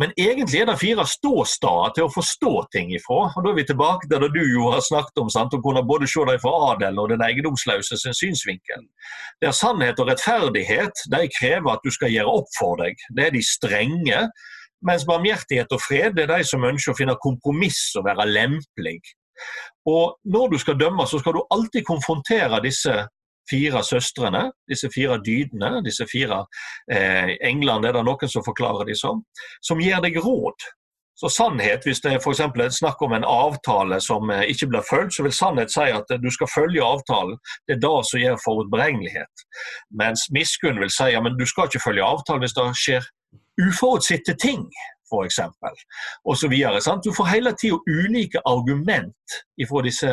Men 0.00 0.12
egentlig 0.16 0.60
er 0.60 0.70
det 0.70 0.78
fire 0.80 1.04
ståsteder 1.06 1.92
til 1.96 2.06
å 2.06 2.12
forstå 2.14 2.52
ting 2.72 2.92
ifra. 2.96 3.26
Og 3.36 3.44
Da 3.44 3.50
er 3.50 3.58
vi 3.58 3.66
tilbake 3.68 4.08
til 4.08 4.22
det 4.22 4.30
du 4.34 4.40
jo 4.40 4.70
har 4.72 4.80
snakket 4.84 5.20
om, 5.20 5.28
sant? 5.30 5.54
å 5.54 5.60
kunne 5.62 5.84
både 5.86 6.08
se 6.08 6.24
dem 6.26 6.40
fra 6.40 6.54
adelen 6.72 6.98
og 7.02 7.10
den 7.12 7.24
eiendomsløse 7.26 7.98
sin 8.00 8.16
synsvinkel. 8.16 8.86
Der 9.42 9.52
sannhet 9.52 10.00
og 10.00 10.08
rettferdighet 10.08 11.04
de 11.12 11.28
krever 11.36 11.74
at 11.74 11.84
du 11.84 11.92
skal 11.92 12.14
gjøre 12.14 12.38
opp 12.40 12.50
for 12.56 12.80
deg. 12.80 12.96
Det 13.16 13.28
er 13.28 13.36
de 13.36 13.44
strenge. 13.44 14.24
Mens 14.80 15.04
barmhjertighet 15.04 15.72
og 15.76 15.82
fred 15.84 16.16
det 16.16 16.24
er 16.24 16.38
de 16.38 16.44
som 16.48 16.64
ønsker 16.64 16.94
å 16.94 16.96
finne 16.96 17.20
kompromiss 17.20 17.90
og 18.00 18.06
være 18.08 18.30
lempelig. 18.30 19.00
Og 19.84 20.16
Når 20.24 20.52
du 20.52 20.58
skal 20.58 20.80
dømme, 20.80 21.04
så 21.06 21.20
skal 21.20 21.36
du 21.36 21.44
alltid 21.52 21.84
konfrontere 21.84 22.62
disse 22.64 22.94
fire 23.50 23.82
søstrene, 23.84 24.50
disse 24.68 24.90
fire 24.94 25.20
dydene, 25.24 25.80
disse 25.84 26.06
fire 26.10 26.44
eh, 26.92 27.36
englene, 27.46 27.88
er 27.88 27.96
det 27.98 28.04
noen 28.06 28.30
som 28.32 28.44
forklarer 28.46 28.88
de 28.88 28.98
som, 28.98 29.24
som 29.64 29.80
gir 29.82 30.02
deg 30.04 30.20
råd. 30.22 30.68
Så 31.20 31.28
sannhet, 31.28 31.84
Hvis 31.84 32.00
det 32.00 32.14
er 32.14 32.20
for 32.24 32.32
er 32.32 32.70
snakk 32.72 33.02
om 33.02 33.12
en 33.12 33.26
avtale 33.28 34.00
som 34.00 34.30
eh, 34.30 34.46
ikke 34.48 34.70
blir 34.72 34.86
fulgt, 34.88 35.14
så 35.14 35.22
vil 35.22 35.32
sannhet 35.36 35.72
si 35.72 35.88
at 35.92 36.08
du 36.08 36.30
skal 36.30 36.48
følge 36.48 36.84
avtalen. 36.84 37.36
Det 37.68 37.76
er 37.76 37.82
det 37.84 37.98
som 38.08 38.20
gir 38.20 38.38
forutberegnelighet. 38.44 39.44
Mens 39.90 40.30
miskunn 40.32 40.80
vil 40.80 40.90
si 40.90 41.10
at 41.10 41.12
ja, 41.12 41.20
du 41.20 41.46
skal 41.46 41.68
ikke 41.68 41.84
følge 41.84 42.06
avtalen 42.06 42.40
hvis 42.40 42.56
det 42.56 42.68
skjer 42.84 43.10
uforutsette 43.60 44.34
ting 44.40 44.64
f.eks. 45.10 45.40
osv. 46.24 46.54
Du 47.04 47.10
får 47.16 47.30
hele 47.30 47.52
tida 47.58 47.78
ulike 47.90 48.42
argument 48.46 49.36
fra 49.68 49.82
disse 49.84 50.10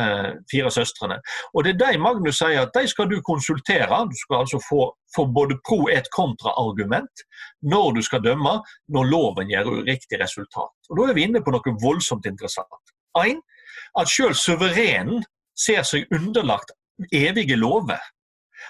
fire 0.50 0.70
søstrene. 0.74 1.18
Og 1.54 1.64
det 1.64 1.74
er 1.74 1.80
de 1.94 2.02
Magnus 2.02 2.40
sier 2.42 2.66
at 2.66 2.74
de 2.74 2.84
skal 2.90 3.08
du 3.10 3.20
konsultere. 3.26 4.02
Du 4.10 4.16
skal 4.18 4.42
altså 4.42 4.60
få, 4.68 4.90
få 5.16 5.26
både 5.38 5.58
pro 5.66 5.86
et 5.92 6.10
kontraargument 6.14 7.24
når 7.62 7.92
du 7.98 8.02
skal 8.02 8.24
dømme, 8.24 8.58
når 8.88 9.10
loven 9.12 9.50
gjør 9.50 9.72
uriktig 9.80 10.20
resultat. 10.20 10.74
Og 10.90 10.98
Da 10.98 11.08
er 11.08 11.18
vi 11.18 11.26
inne 11.28 11.42
på 11.44 11.54
noe 11.54 11.76
voldsomt 11.82 12.26
interessant. 12.26 12.94
En, 13.18 13.40
at 13.98 14.10
selv 14.10 14.36
suverenen 14.38 15.24
ser 15.58 15.82
seg 15.86 16.06
underlagt 16.14 16.74
evige 17.14 17.56
lover. 17.56 18.02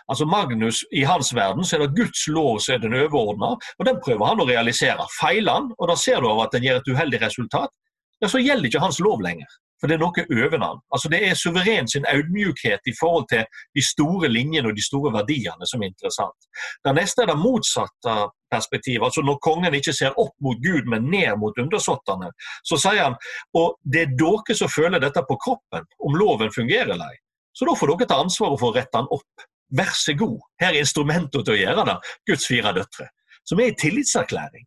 Altså 0.09 0.25
Magnus, 0.25 0.83
I 0.92 1.05
hans 1.05 1.35
verden 1.37 1.64
så 1.64 1.77
er 1.77 1.85
det 1.85 1.97
Guds 1.97 2.27
lov 2.33 2.59
som 2.64 2.75
er 2.75 2.83
den 2.85 2.97
overordna, 2.97 3.55
og 3.79 3.88
den 3.88 4.01
prøver 4.05 4.31
han 4.31 4.40
å 4.40 4.49
realisere. 4.49 5.05
Feiler 5.21 5.61
han, 5.61 5.73
og 5.77 5.90
da 5.90 5.97
ser 6.01 6.23
du 6.23 6.31
av 6.31 6.47
at 6.47 6.57
den 6.57 6.64
gir 6.64 6.81
et 6.81 6.88
uheldig 6.88 7.21
resultat, 7.27 7.75
ja, 8.18 8.29
så 8.29 8.40
gjelder 8.42 8.71
ikke 8.71 8.83
hans 8.83 9.01
lov 9.05 9.21
lenger. 9.23 9.51
For 9.79 9.87
det 9.87 9.94
er 9.94 10.03
noe 10.03 10.25
over 10.44 10.59
han. 10.59 10.81
Altså 10.90 11.11
Det 11.12 11.21
er 11.23 11.37
suveren 11.38 11.88
sin 11.90 12.07
audmjukhet 12.11 12.90
i 12.90 12.94
forhold 13.01 13.29
til 13.31 13.44
de 13.79 13.85
store 13.85 14.31
linjene 14.33 14.73
og 14.73 14.77
de 14.77 14.85
store 14.85 15.12
verdiene 15.14 15.68
som 15.71 15.83
er 15.83 15.92
interessant. 15.92 16.49
Det 16.85 16.94
neste 16.97 17.23
er 17.23 17.31
det 17.31 17.38
motsatte 17.38 18.16
perspektivet. 18.51 19.05
altså 19.05 19.23
Når 19.23 19.38
kongen 19.44 19.75
ikke 19.79 19.94
ser 19.94 20.18
opp 20.18 20.35
mot 20.42 20.59
Gud, 20.64 20.90
men 20.90 21.07
ned 21.11 21.37
mot 21.38 21.59
undersåttene, 21.59 22.33
så 22.64 22.81
sier 22.81 23.05
han 23.05 23.16
og 23.55 23.79
det 23.85 24.03
er 24.03 24.16
dere 24.18 24.57
som 24.59 24.73
føler 24.73 24.99
dette 24.99 25.23
på 25.29 25.38
kroppen, 25.44 25.87
om 26.03 26.18
loven 26.18 26.51
fungerer 26.55 26.97
eller 26.97 27.14
ei. 27.14 27.23
Så 27.55 27.66
da 27.66 27.75
får 27.79 27.94
dere 27.94 28.11
ta 28.11 28.18
ansvaret 28.23 28.59
for 28.59 28.73
å 28.73 28.77
rette 28.77 28.99
den 28.99 29.14
opp. 29.14 29.47
Vær 29.76 29.92
så 29.92 30.14
god, 30.16 30.38
her 30.61 30.72
er 30.72 30.81
instrumentet 30.81 31.44
til 31.44 31.54
å 31.54 31.61
gjøre 31.61 31.85
det, 31.90 31.96
Guds 32.31 32.46
fire 32.48 32.72
døtre. 32.76 33.09
Som 33.44 33.61
er 33.61 33.70
en 33.70 33.81
tillitserklæring. 33.81 34.64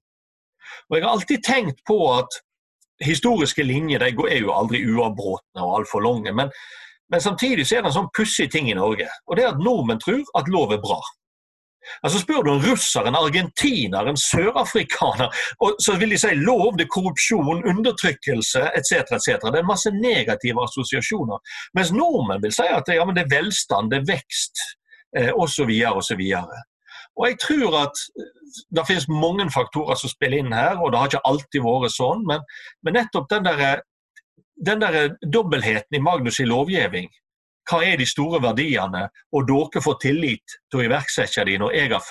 Og 0.90 0.98
Jeg 0.98 1.04
har 1.06 1.12
alltid 1.12 1.44
tenkt 1.44 1.82
på 1.88 1.98
at 2.14 2.42
historiske 3.06 3.64
linjer 3.64 4.00
de 4.00 4.12
er 4.30 4.42
jo 4.44 4.54
aldri 4.54 4.84
uavbrutte 4.86 5.64
og 5.64 5.80
altfor 5.80 6.04
lange. 6.06 6.34
Men, 6.34 6.52
men, 7.10 7.22
samtidig 7.22 7.68
så 7.68 7.78
er 7.78 7.82
det 7.82 7.92
en 7.92 7.98
sånn 8.02 8.14
pussig 8.18 8.52
ting 8.52 8.70
i 8.70 8.78
Norge. 8.78 9.10
og 9.28 9.38
det 9.38 9.46
er 9.46 9.56
at 9.56 9.64
Nordmenn 9.64 10.02
tror 10.02 10.24
at 10.38 10.52
lov 10.52 10.74
er 10.74 10.84
bra. 10.84 11.00
Altså 12.06 12.20
Spør 12.22 12.44
du 12.46 12.52
en 12.52 12.62
russer, 12.62 13.08
en 13.10 13.18
argentiner, 13.18 14.06
en 14.06 14.18
sørafrikaner, 14.18 15.32
og 15.66 15.80
så 15.82 15.96
vil 15.98 16.14
de 16.14 16.20
si 16.22 16.36
lov, 16.38 16.76
det 16.78 16.86
er 16.86 16.92
korrupsjon, 16.94 17.64
undertrykkelse 17.72 18.68
etc. 18.78 19.16
etc. 19.18 19.48
Det 19.48 19.64
er 19.64 19.66
masse 19.66 19.90
negative 19.96 20.62
assosiasjoner. 20.68 21.42
Mens 21.74 21.90
nordmenn 21.96 22.44
vil 22.46 22.54
si 22.54 22.68
at 22.70 22.94
ja, 22.94 23.08
det 23.10 23.26
er 23.26 23.34
velstand, 23.34 23.90
det 23.90 24.04
er 24.04 24.12
vekst 24.14 24.62
osv. 25.36 25.72
osv. 25.92 26.22
Og 27.18 27.28
jeg 27.28 27.40
tror 27.44 27.78
at 27.86 28.04
eh, 28.20 28.30
det 28.76 28.86
finnes 28.88 29.08
mange 29.12 29.48
faktorer 29.54 30.00
som 30.00 30.12
spiller 30.12 30.42
inn 30.42 30.54
her, 30.56 30.80
og 30.80 30.92
det 30.92 31.00
har 31.00 31.12
ikke 31.12 31.26
alltid 31.32 31.66
vært 31.66 31.96
sånn. 31.96 32.26
Men, 32.28 32.44
men 32.84 32.98
nettopp 33.00 33.30
den 33.32 33.48
der, 33.48 33.82
den 34.56 34.84
der 34.84 35.16
dobbeltheten 35.24 35.98
i 35.98 36.04
Magnus' 36.04 36.42
i 36.44 36.50
lovgivning. 36.50 37.10
Hva 37.70 37.84
er 37.86 38.00
de 38.00 38.08
store 38.10 38.42
verdiene, 38.44 39.06
og 39.32 39.48
dere 39.48 39.84
får 39.86 40.00
tillit 40.02 40.56
til 40.72 40.82
å 40.82 40.86
iverksette 40.88 41.46
de 41.48 41.60
når 41.62 41.76
jeg 41.78 41.92
har 41.94 42.04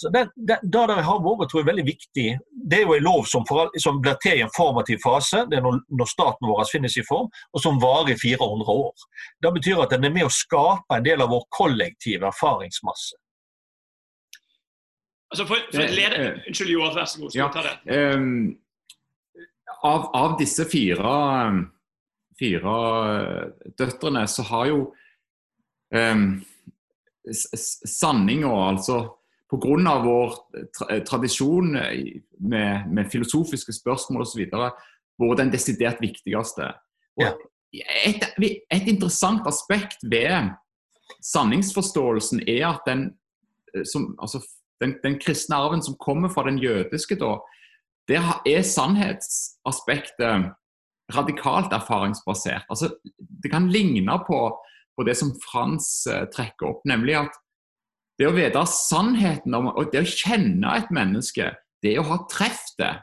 feila. 0.00 0.12
Det, 0.14 0.30
det, 0.36 0.58
det 0.62 0.78
har 0.78 1.20
vært 1.24 1.50
tror 1.50 1.60
jeg, 1.62 1.68
veldig 1.68 1.86
viktig. 1.86 2.26
Det 2.70 2.78
er 2.78 2.84
jo 2.84 2.96
en 2.96 3.06
lov 3.06 3.24
som, 3.30 3.46
for, 3.48 3.70
som 3.80 4.00
blir 4.02 4.18
til 4.22 4.38
i 4.38 4.44
en 4.46 4.52
formativ 4.54 5.00
fase, 5.04 5.44
det 5.50 5.58
er 5.58 5.64
når, 5.64 5.80
når 5.90 6.10
staten 6.10 6.48
vår 6.48 6.66
finnes 6.70 6.96
i 6.96 7.06
form, 7.08 7.30
og 7.52 7.62
som 7.62 7.80
varer 7.82 8.14
i 8.14 8.18
400 8.20 8.74
år. 8.74 9.08
Det 9.42 9.54
betyr 9.58 9.82
at 9.84 9.94
den 9.94 10.08
er 10.08 10.14
med 10.14 10.28
å 10.28 10.32
skape 10.32 10.98
en 10.98 11.06
del 11.06 11.24
av 11.24 11.32
vår 11.32 11.48
kollektive 11.54 12.28
erfaringsmasse. 12.30 13.18
Altså 15.28 15.44
for, 15.44 15.66
for 15.72 15.84
eh, 15.84 15.92
leder, 15.92 16.20
eh, 16.22 16.46
Unnskyld, 16.48 16.70
Joar, 16.72 16.94
vær 16.96 17.08
så 17.08 17.20
god. 17.20 17.34
Skal 17.34 17.42
ja, 17.42 17.48
ta 17.52 17.64
det? 17.66 18.14
Um, 18.16 18.56
av, 19.84 20.06
av, 20.16 20.38
disse 20.40 20.64
fire, 20.70 21.10
fire 22.40 22.76
døtrene, 23.78 24.24
så 24.30 24.46
har 24.48 24.70
jo 24.70 24.78
um, 25.92 26.30
sanninga, 27.28 28.54
altså 28.70 29.02
Pga. 29.48 29.94
vår 30.04 30.34
tra 30.76 30.98
tradisjon 31.08 31.72
med, 31.72 32.88
med, 32.88 33.10
filosofiske 33.10 33.72
spørsmål 33.72 34.26
osv. 34.26 34.44
vært 34.52 35.38
den 35.40 35.52
desidert 35.52 36.02
viktigste. 36.04 36.74
Et, 37.72 38.22
et, 38.38 38.88
interessant 38.88 39.46
aspekt 39.48 40.04
ved 40.04 40.52
sanningsforståelsen 41.24 42.44
er 42.48 42.66
at 42.74 42.84
den 42.86 43.10
som, 43.84 44.14
altså 44.20 44.40
den, 44.80 44.94
den, 45.02 45.18
kristne 45.20 45.56
arven 45.56 45.82
som 45.82 45.96
kommer 46.00 46.28
fra 46.28 46.44
den 46.46 46.58
jødiske, 46.58 47.18
da, 47.20 47.38
der 48.08 48.22
er 48.46 48.62
sannhetsaspektet 48.62 50.52
radikalt 51.16 51.72
erfaringsbasert. 51.72 52.64
Altså, 52.70 52.92
det 53.42 53.50
kan 53.50 53.70
ligne 53.72 54.18
på, 54.26 54.40
på 54.96 55.04
det 55.04 55.16
som 55.16 55.32
Frans 55.44 56.06
eh, 56.06 56.26
trekker 56.34 56.68
opp, 56.68 56.82
nemlig 56.88 57.16
at 57.24 57.38
det 58.18 58.26
å 58.26 58.34
vite 58.34 58.64
sannheten 58.70 59.54
om, 59.54 59.70
og 59.70 59.92
det 59.92 60.02
å 60.02 60.10
kjenne 60.10 60.74
et 60.80 60.88
menneske, 60.94 61.52
det 61.84 61.94
å 62.00 62.06
ha 62.08 62.18
truffet 62.30 62.74
det. 62.80 62.94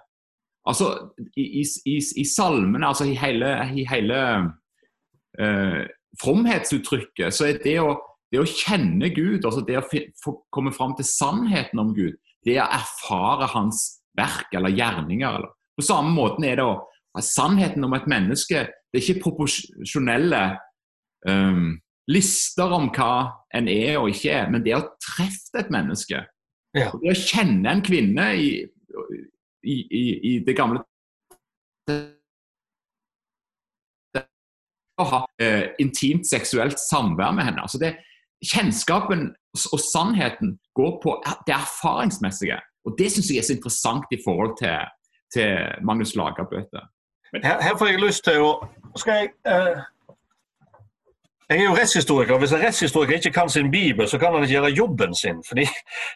Altså, 0.68 0.90
i, 1.38 1.62
i, 1.62 1.96
i, 1.96 2.26
salmene, 2.26 2.88
altså 2.90 3.06
i 3.08 3.14
hele, 3.20 3.52
i 3.78 3.86
hele 3.88 4.20
eh, 5.40 5.84
fromhetsuttrykket, 6.20 7.36
så 7.36 7.52
er 7.52 7.62
det 7.64 7.78
å 7.84 7.94
det 8.34 8.42
å 8.42 8.50
kjenne 8.50 9.10
Gud, 9.14 9.46
altså 9.46 9.62
det 9.66 9.78
å 9.80 10.34
komme 10.54 10.74
fram 10.76 10.96
til 10.98 11.08
sannheten 11.08 11.80
om 11.80 11.94
Gud, 11.96 12.18
det 12.46 12.58
å 12.60 12.68
erfare 12.68 13.48
hans 13.54 14.02
verk 14.18 14.54
eller 14.56 14.74
gjerninger. 14.74 15.40
Eller. 15.40 15.52
På 15.78 15.86
samme 15.86 16.12
måten 16.16 16.48
er 16.48 16.60
det 16.60 16.66
å 16.68 17.22
sannheten 17.24 17.86
om 17.88 17.96
et 17.96 18.08
menneske. 18.12 18.66
Det 18.92 19.00
er 19.00 19.06
ikke 19.06 19.24
proporsjonelle 19.30 20.42
um, 21.28 21.78
lister 22.12 22.74
om 22.76 22.90
hva 22.94 23.14
en 23.56 23.70
er 23.72 23.98
og 24.00 24.12
ikke 24.12 24.34
er, 24.34 24.50
men 24.52 24.64
det 24.66 24.76
å 24.78 24.84
treffe 25.02 25.62
et 25.62 25.72
menneske. 25.74 26.22
Ja. 26.76 26.92
Det 27.02 27.14
å 27.14 27.18
kjenne 27.18 27.72
en 27.72 27.84
kvinne 27.86 28.28
i, 28.38 28.50
i, 29.66 29.76
i, 29.76 30.04
i 30.32 30.34
det 30.46 30.58
gamle 30.58 30.84
å 34.96 35.06
ha 35.10 35.22
eh, 35.42 35.74
intimt 35.84 36.28
seksuelt 36.28 36.80
samvær 36.80 37.34
med 37.36 37.50
henne. 37.50 37.64
Altså 37.66 37.80
det, 37.82 37.96
kjennskapen 38.46 39.28
og 39.56 39.82
sannheten 39.82 40.56
går 40.78 40.94
på 41.04 41.16
det 41.48 41.56
erfaringsmessige. 41.56 42.60
Og 42.86 42.96
Det 42.98 43.10
syns 43.12 43.32
jeg 43.32 43.42
er 43.42 43.48
så 43.48 43.56
interessant 43.56 44.12
i 44.14 44.20
forhold 44.24 44.58
til, 44.60 44.78
til 45.34 45.84
Magnus 45.84 46.16
Lagerbøte. 46.16 46.84
Her, 47.34 47.62
her, 47.62 47.78
får 47.78 47.88
jeg 47.92 48.00
lyst 48.04 48.24
til 48.24 48.44
å 48.46 48.52
skal 48.96 49.24
jeg, 49.24 49.32
uh, 49.50 49.82
jeg 51.50 51.60
er 51.60 51.64
jo 51.64 51.76
rettshistoriker. 51.76 52.38
Hvis 52.38 52.52
en 52.52 52.64
rettshistoriker 52.64 53.14
ikke 53.14 53.32
kan 53.32 53.50
sin 53.50 53.72
bibel, 53.72 54.08
så 54.10 54.18
kan 54.20 54.34
han 54.34 54.44
ikke 54.44 54.54
gjøre 54.54 54.72
jobben 54.78 55.16
sin. 55.16 55.44
fordi 55.48 55.68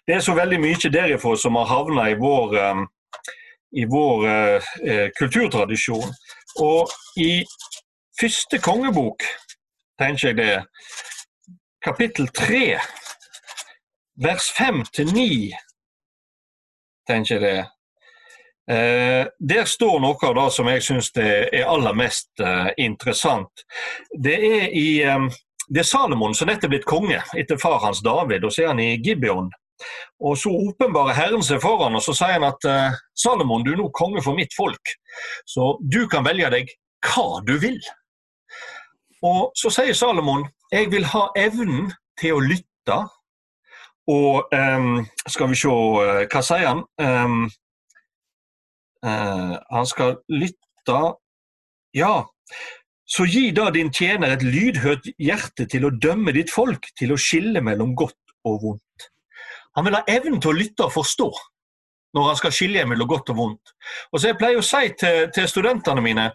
Det 0.08 0.16
er 0.16 0.20
så 0.20 0.34
veldig 0.34 0.60
mye 0.60 0.94
derifra 0.94 1.36
som 1.38 1.56
har 1.56 1.66
havna 1.66 2.10
i 2.10 2.18
vår, 2.20 2.56
um, 2.72 2.88
i 3.72 3.86
vår 3.86 4.26
uh, 4.26 5.10
kulturtradisjon. 5.20 6.14
Og 6.60 6.90
i 7.18 7.46
første 8.22 8.60
kongebok, 8.60 9.24
tenker 10.00 10.28
jeg 10.28 10.38
det, 10.38 10.66
kapittel 11.84 12.28
3, 12.28 12.80
vers 14.24 14.50
5-9, 14.58 15.52
tenker 17.08 17.36
jeg 17.36 17.42
det. 17.42 17.79
Eh, 18.70 19.28
der 19.40 19.66
står 19.66 19.98
noe 20.04 20.28
av 20.28 20.36
det 20.38 20.50
som 20.54 20.68
jeg 20.70 20.84
syns 20.86 21.08
er 21.18 21.66
aller 21.66 21.96
mest 21.98 22.30
eh, 22.44 22.68
interessant. 22.78 23.64
Det 24.14 24.36
er, 24.36 24.68
i, 24.70 25.02
eh, 25.02 25.26
det 25.70 25.82
er 25.82 25.88
Salomon 25.90 26.36
som 26.38 26.52
nettopp 26.52 26.76
blitt 26.76 26.86
konge 26.90 27.18
etter 27.38 27.58
far 27.58 27.80
hans 27.82 28.04
David, 28.06 28.46
og 28.46 28.54
så 28.54 28.68
er 28.68 28.72
han 28.74 28.82
i 28.84 28.92
Gibeon. 29.02 29.50
Og 30.22 30.36
Så 30.38 30.52
åpenbarer 30.52 31.16
Herren 31.16 31.44
seg 31.46 31.62
for 31.64 31.82
han, 31.86 31.96
og 31.96 32.04
så 32.04 32.14
sier 32.14 32.36
han 32.36 32.50
at 32.50 32.66
Salomon, 33.16 33.64
du 33.64 33.72
er 33.72 33.78
nå 33.80 33.88
konge 33.96 34.20
for 34.22 34.36
mitt 34.36 34.52
folk, 34.52 34.92
så 35.48 35.78
du 35.80 36.02
kan 36.12 36.26
velge 36.28 36.50
deg 36.52 36.74
hva 37.08 37.40
du 37.48 37.54
vil. 37.64 37.80
Og 39.24 39.56
Så 39.56 39.72
sier 39.72 39.96
Salomon 39.96 40.44
jeg 40.74 40.92
vil 40.92 41.08
ha 41.14 41.30
evnen 41.40 41.94
til 42.20 42.36
å 42.36 42.44
lytte. 42.44 43.00
Og 44.12 44.52
skal 45.32 45.54
vi 45.54 45.58
se 45.64 45.72
Hva 46.28 46.44
sier 46.44 46.68
han? 46.68 47.50
Uh, 49.06 49.56
han 49.72 49.88
skal 49.88 50.20
lytte 50.28 51.00
Ja. 51.96 52.26
Så 53.10 53.26
gi 53.26 53.50
da 53.56 53.70
din 53.74 53.90
tjener 53.94 54.36
et 54.36 54.44
lydhørt 54.46 55.08
hjerte 55.18 55.66
til 55.66 55.88
å 55.88 55.94
dømme 55.94 56.34
ditt 56.36 56.52
folk, 56.54 56.92
til 57.00 57.14
å 57.14 57.18
skille 57.18 57.62
mellom 57.66 57.96
godt 57.98 58.36
og 58.46 58.60
vondt. 58.62 59.08
Han 59.78 59.88
vil 59.88 59.98
ha 59.98 60.04
evnen 60.08 60.42
til 60.42 60.52
å 60.52 60.60
lytte 60.60 60.86
og 60.86 60.94
forstå 60.94 61.30
når 62.18 62.28
han 62.28 62.38
skal 62.40 62.54
skille 62.54 62.86
mellom 62.90 63.10
godt 63.10 63.32
og 63.34 63.38
vondt. 63.38 63.74
Og 64.12 64.20
så 64.20 64.30
Jeg 64.30 64.38
pleier 64.38 64.62
å 64.62 64.66
si 64.66 64.94
til, 64.98 65.30
til 65.34 65.50
studentene 65.50 66.02
mine 66.02 66.30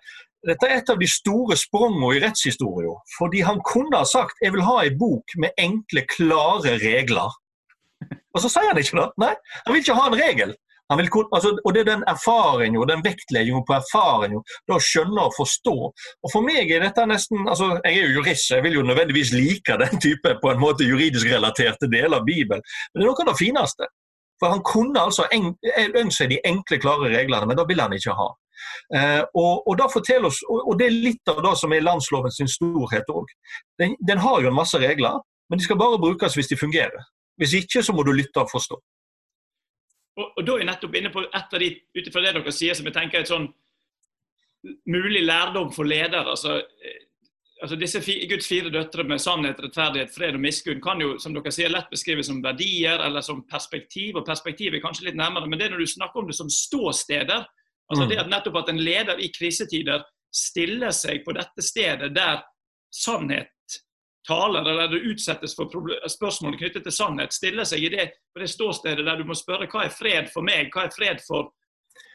dette 0.45 0.69
er 0.69 0.81
et 0.81 0.91
av 0.93 0.99
de 1.01 1.07
store 1.09 1.57
sprangene 1.57 2.11
i 2.17 2.21
rettshistoria. 2.21 2.93
Fordi 3.17 3.41
han 3.47 3.63
kunne 3.65 4.03
ha 4.03 4.05
sagt 4.09 4.43
jeg 4.45 4.53
vil 4.53 4.67
ha 4.67 4.83
en 4.83 4.99
bok 5.01 5.37
med 5.41 5.57
enkle, 5.61 6.05
klare 6.11 6.77
regler. 6.83 7.33
Og 8.35 8.43
så 8.43 8.51
sier 8.53 8.69
han 8.69 8.81
ikke 8.81 8.99
det. 8.99 9.07
Nei, 9.23 9.33
han 9.65 9.73
vil 9.73 9.85
ikke 9.85 9.97
ha 9.97 10.07
en 10.11 10.19
regel. 10.19 10.53
Vil, 10.93 11.09
altså, 11.33 11.51
og 11.65 11.75
det 11.75 11.81
er 11.81 11.89
den 11.89 12.03
erfaringen 12.13 12.77
og 12.83 12.89
den 12.91 13.01
vektleggingen 13.05 13.65
på 13.65 13.73
erfaring, 13.79 14.35
det 14.69 14.75
å 14.77 14.83
skjønne 14.85 15.23
og 15.25 15.33
forstå. 15.33 15.75
Og 15.89 16.33
For 16.33 16.45
meg 16.45 16.69
er 16.69 16.85
dette 16.85 17.07
nesten 17.09 17.49
altså, 17.49 17.71
Jeg 17.81 17.97
er 17.97 18.05
jo 18.05 18.19
jurist, 18.19 18.47
så 18.49 18.59
jeg 18.59 18.67
vil 18.67 18.79
jo 18.79 18.87
nødvendigvis 18.87 19.33
like 19.33 19.79
den 19.81 20.01
type 20.07 20.37
på 20.43 20.53
en 20.53 20.61
måte 20.61 20.85
juridisk 20.85 21.31
relaterte 21.33 21.89
deler 21.89 22.21
av 22.21 22.29
Bibelen. 22.29 22.61
Men 22.93 23.01
det 23.01 23.07
er 23.07 23.11
noe 23.11 23.25
av 23.25 23.33
det 23.33 23.41
fineste. 23.41 23.89
For 24.43 24.53
Han 24.53 24.65
kunne 24.67 25.01
altså 25.01 25.25
ønske 25.33 26.19
seg 26.19 26.33
de 26.35 26.41
enkle, 26.45 26.81
klare 26.83 27.13
reglene, 27.15 27.49
men 27.49 27.57
det 27.57 27.69
vil 27.71 27.81
han 27.81 27.95
ikke 27.97 28.17
ha. 28.19 28.29
Eh, 28.97 29.23
og, 29.35 29.65
og, 29.69 29.81
oss, 29.81 30.41
og, 30.51 30.73
det 30.79 30.87
er 30.87 31.03
litt 31.07 31.33
av 31.33 31.41
det 31.45 31.55
som 31.61 31.73
er 31.73 31.85
landsloven 31.85 32.35
sin 32.35 32.51
storhet 32.51 33.09
òg. 33.09 33.31
Den, 33.81 33.97
den, 34.05 34.21
har 34.21 34.43
jo 34.43 34.51
en 34.51 34.59
masse 34.59 34.79
regler, 34.81 35.23
men 35.49 35.61
de 35.61 35.67
skal 35.67 35.81
bare 35.81 36.01
brukes 36.03 36.37
hvis 36.37 36.51
de 36.51 36.61
fungerer. 36.61 37.09
Hvis 37.41 37.57
ikke, 37.63 37.83
så 37.83 37.95
må 37.95 38.05
du 38.07 38.13
lytte 38.13 38.43
og 38.43 38.53
forstå. 38.53 38.79
Og, 40.15 40.27
og 40.39 40.47
da 40.47 40.55
er 40.55 40.63
jeg 40.63 40.71
nettopp 40.71 40.97
inne 40.99 41.11
på 41.11 41.25
et 41.25 41.57
av 41.57 41.63
de, 41.63 41.71
ut 41.99 42.09
ifra 42.09 42.23
det 42.23 42.35
dere 42.37 42.55
sier, 42.55 42.77
som 42.79 42.87
jeg 42.87 42.95
tenker 42.95 43.21
er 43.21 43.27
et 43.27 43.33
sånn 43.33 43.49
mulig 44.89 45.25
lærdom 45.27 45.73
for 45.75 45.85
ledere. 45.89 46.31
altså 46.31 46.61
altså 47.65 47.77
disse 47.81 48.01
Guds 48.29 48.49
fire 48.49 48.71
døtre 48.73 49.05
med 49.09 49.21
sannhet, 49.23 49.61
rettferdighet, 49.63 50.13
fred 50.15 50.37
og 50.37 50.43
miskunn 50.43 50.83
kan 50.85 51.01
jo 51.01 51.15
som 51.23 51.35
dere 51.37 51.53
sier, 51.55 51.73
lett 51.73 51.91
beskrives 51.93 52.29
som 52.29 52.43
verdier 52.45 53.01
eller 53.05 53.25
som 53.25 53.45
perspektiv. 53.49 54.19
og 54.21 54.27
Perspektiv 54.27 54.75
er 54.75 54.83
kanskje 54.85 55.09
litt 55.09 55.19
nærmere, 55.19 55.49
men 55.49 55.61
det 55.61 55.69
er 55.69 55.75
når 55.75 55.85
du 55.85 55.93
snakker 55.95 56.23
om 56.23 56.31
det 56.31 56.37
som 56.39 56.51
ståsteder. 56.51 57.47
altså 57.91 58.05
mm. 58.05 58.09
det 58.11 58.21
at 58.21 58.31
nettopp 58.33 58.61
at 58.63 58.69
En 58.69 58.85
leder 58.85 59.19
i 59.19 59.31
krisetider 59.33 60.05
stiller 60.35 60.91
seg 60.91 61.25
på 61.25 61.33
dette 61.33 61.63
stedet 61.63 62.15
der 62.15 62.43
sannhet 62.91 63.54
taler, 64.27 64.65
der 64.65 64.89
du 64.93 65.11
utsettes 65.11 65.55
for 65.57 65.73
spørsmål 66.09 66.57
knyttet 66.59 66.87
til 66.87 66.95
sannhet, 66.95 67.35
stiller 67.35 67.69
seg 67.69 67.85
i 67.85 67.93
det, 67.93 68.07
det 68.39 68.49
ståstedet 68.51 69.05
der 69.05 69.21
du 69.21 69.29
må 69.29 69.37
spørre 69.37 69.69
hva 69.71 69.85
er 69.85 69.93
fred 69.93 70.33
for 70.33 70.47
meg, 70.47 70.71
hva 70.73 70.87
er 70.87 70.95
fred 70.95 71.21
for 71.27 71.53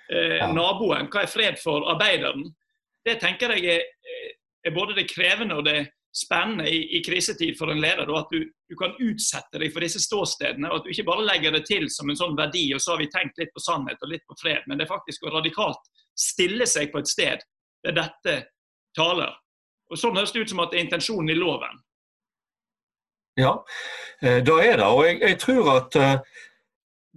eh, 0.09 0.41
naboen, 0.49 1.09
hva 1.13 1.23
er 1.25 1.31
fred 1.31 1.61
for 1.61 1.89
arbeideren. 1.93 2.49
Det 3.05 3.19
tenker 3.21 3.55
jeg 3.55 3.79
er 3.79 3.87
er 4.63 4.75
både 4.75 4.95
det 4.97 5.09
krevende 5.09 5.55
og 5.55 5.65
det 5.65 5.87
spennende 6.15 6.69
i, 6.69 6.79
i 6.97 7.03
krisetid 7.05 7.57
for 7.57 7.71
en 7.71 7.81
leder. 7.81 8.09
At 8.17 8.31
du, 8.31 8.43
du, 8.69 8.75
kan 8.79 8.95
utsette 8.99 9.61
deg 9.61 9.73
for 9.73 9.85
disse 9.85 10.01
ståstedene, 10.03 10.69
og 10.69 10.79
at 10.79 10.87
du 10.87 10.93
ikke 10.93 11.07
bare 11.07 11.27
legger 11.27 11.55
det 11.55 11.65
til 11.69 11.87
som 11.93 12.09
en 12.09 12.19
sånn 12.19 12.37
verdi, 12.37 12.65
og 12.75 12.81
så 12.83 12.95
har 12.95 13.03
vi 13.03 13.11
tenkt 13.13 13.39
litt 13.41 13.53
på 13.55 13.63
sannhet 13.63 14.01
og 14.01 14.13
litt 14.13 14.25
på 14.27 14.37
fred, 14.41 14.65
men 14.67 14.79
det 14.79 14.87
er 14.87 14.93
faktisk 14.93 15.25
å 15.25 15.35
radikalt 15.37 15.91
stille 16.17 16.67
seg 16.67 16.91
på 16.91 17.01
et 17.03 17.11
sted 17.11 17.45
der 17.85 17.95
dette 17.95 18.39
taler. 18.97 19.37
Og 19.89 19.97
Sånn 19.97 20.17
høres 20.17 20.33
det 20.33 20.43
ut 20.43 20.51
som 20.51 20.61
at 20.63 20.73
det 20.73 20.81
er 20.81 20.87
intensjonen 20.87 21.31
i 21.33 21.37
loven. 21.37 21.79
Ja, 23.39 23.55
det 24.19 24.55
er 24.65 24.79
det. 24.81 24.85
Og 24.85 25.05
jeg, 25.07 25.19
jeg 25.23 25.39
tror 25.39 25.69
at 25.77 25.95
uh, 25.95 26.39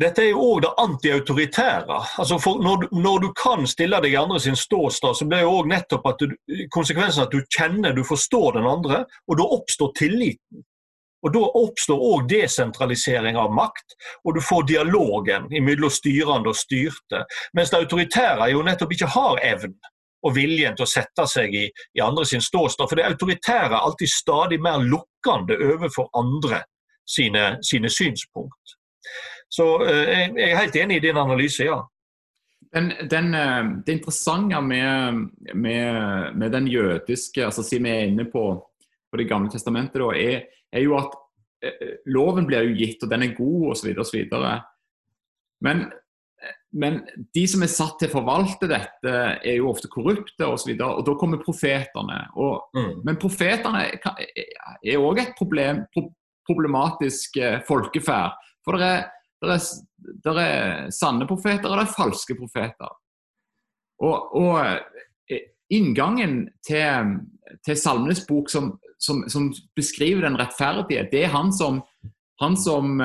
dette 0.00 0.22
er 0.24 0.30
jo 0.32 0.42
òg 0.54 0.62
det 0.64 0.72
antiautoritære. 0.80 1.98
Altså 2.22 2.38
når, 2.62 2.88
når, 2.96 3.18
du 3.26 3.28
kan 3.36 3.66
stille 3.68 4.00
deg 4.00 4.14
i 4.14 4.20
andre 4.20 4.40
sin 4.40 4.56
ståsted, 4.56 5.18
så 5.18 5.28
blir 5.28 5.44
jo 5.44 5.56
òg 5.58 5.70
nettopp 5.70 6.08
at 6.08 6.22
du, 6.22 6.34
konsekvensen 6.72 7.26
at 7.26 7.34
du 7.34 7.42
kjenner, 7.52 7.92
du 7.92 8.04
forstår 8.06 8.56
den 8.56 8.68
andre, 8.68 9.04
og 9.28 9.40
da 9.40 9.48
oppstår 9.58 9.92
tilliten. 9.98 10.64
Og 11.22 11.30
Da 11.30 11.38
oppstår 11.38 12.00
òg 12.02 12.24
desentralisering 12.26 13.36
av 13.38 13.52
makt, 13.54 13.94
og 14.26 14.34
du 14.34 14.40
får 14.42 14.64
dialogen 14.66 15.44
mellom 15.62 15.90
styrende 15.94 16.50
og 16.50 16.58
styrte. 16.58 17.20
Mens 17.54 17.70
det 17.70 17.78
autoritære 17.78 18.48
jo 18.50 18.64
nettopp 18.66 18.96
ikke 18.96 19.10
har 19.14 19.38
evnen 19.52 19.78
og 20.22 20.34
viljen 20.36 20.76
til 20.78 20.86
å 20.86 20.90
sette 20.90 21.26
seg 21.30 21.54
i, 21.54 21.64
i 21.68 22.02
andre 22.04 22.26
sin 22.28 22.42
ståsted. 22.44 22.88
For 22.88 22.98
det 22.98 23.08
autoritære 23.08 23.72
er 23.72 23.80
alltid 23.80 24.12
stadig 24.12 24.60
mer 24.62 24.82
lukkende 24.84 25.58
overfor 25.72 26.10
andre 26.18 26.62
sine, 27.08 27.56
sine 27.66 27.90
synspunkt. 27.90 28.76
Så 29.52 29.66
eh, 29.84 30.28
jeg 30.30 30.50
er 30.50 30.60
helt 30.60 30.76
enig 30.80 31.00
i 31.00 31.06
din 31.08 31.18
analyse, 31.20 31.66
ja. 31.66 31.80
Den, 32.72 32.92
den, 33.10 33.34
eh, 33.36 33.64
det 33.86 33.98
interessante 33.98 34.60
med, 34.64 35.26
med, 35.54 36.36
med, 36.36 36.52
den 36.54 36.68
jødiske, 36.72 37.44
altså 37.44 37.64
siden 37.66 37.88
vi 37.88 37.90
er 37.90 38.06
inne 38.08 38.24
på, 38.32 38.44
på 39.10 39.20
Det 39.20 39.28
gamle 39.28 39.52
testamentet, 39.52 40.00
da, 40.00 40.12
er, 40.16 40.46
er, 40.72 40.84
jo 40.86 40.96
at 40.96 41.18
eh, 41.66 41.98
loven 42.06 42.48
blir 42.48 42.70
jo 42.70 42.78
gitt, 42.78 43.02
og 43.04 43.10
den 43.12 43.26
er 43.26 43.34
god 43.36 43.74
osv. 43.74 43.92
osv. 43.98 44.22
Men, 45.62 45.84
men 46.72 47.00
de 47.34 47.42
som 47.50 47.62
er 47.64 47.70
satt 47.72 47.98
til 48.00 48.08
å 48.08 48.14
forvalte 48.14 48.68
dette, 48.70 49.14
er 49.44 49.56
jo 49.58 49.70
ofte 49.70 49.90
korrupte 49.92 50.46
osv. 50.48 50.72
Og, 50.72 50.78
så 50.80 50.88
og 50.88 51.02
da 51.08 51.16
kommer 51.20 51.42
profetene. 51.42 52.18
Og, 52.40 52.70
mm. 52.76 52.92
Men 53.04 53.18
profetene 53.20 53.86
er 53.90 55.00
òg 55.00 55.20
et 55.20 55.34
problem, 55.36 55.82
problematisk 56.48 57.36
folkeferd. 57.68 58.38
For 58.64 58.80
det 58.80 58.88
er 58.88 59.02
det 59.42 59.54
er, 59.56 59.62
det 60.22 60.32
er 60.38 60.90
sanne 60.94 61.26
profeter, 61.26 61.70
og 61.70 61.80
det 61.80 61.86
er 61.86 61.96
falske 61.96 62.36
profeter. 62.38 62.92
Og, 64.02 64.36
og 64.38 64.58
eh, 65.30 65.48
inngangen 65.74 66.44
til, 66.66 67.16
til 67.66 67.78
Salmenes 67.78 68.22
bok 68.28 68.50
som, 68.50 68.72
som, 69.02 69.24
som, 69.30 69.50
beskriver 69.78 70.26
den 70.26 70.38
rettferdige, 70.38 71.08
det 71.10 71.24
er 71.26 71.34
han 71.34 71.52
som, 71.54 71.82
han 72.42 72.58
som 72.58 73.02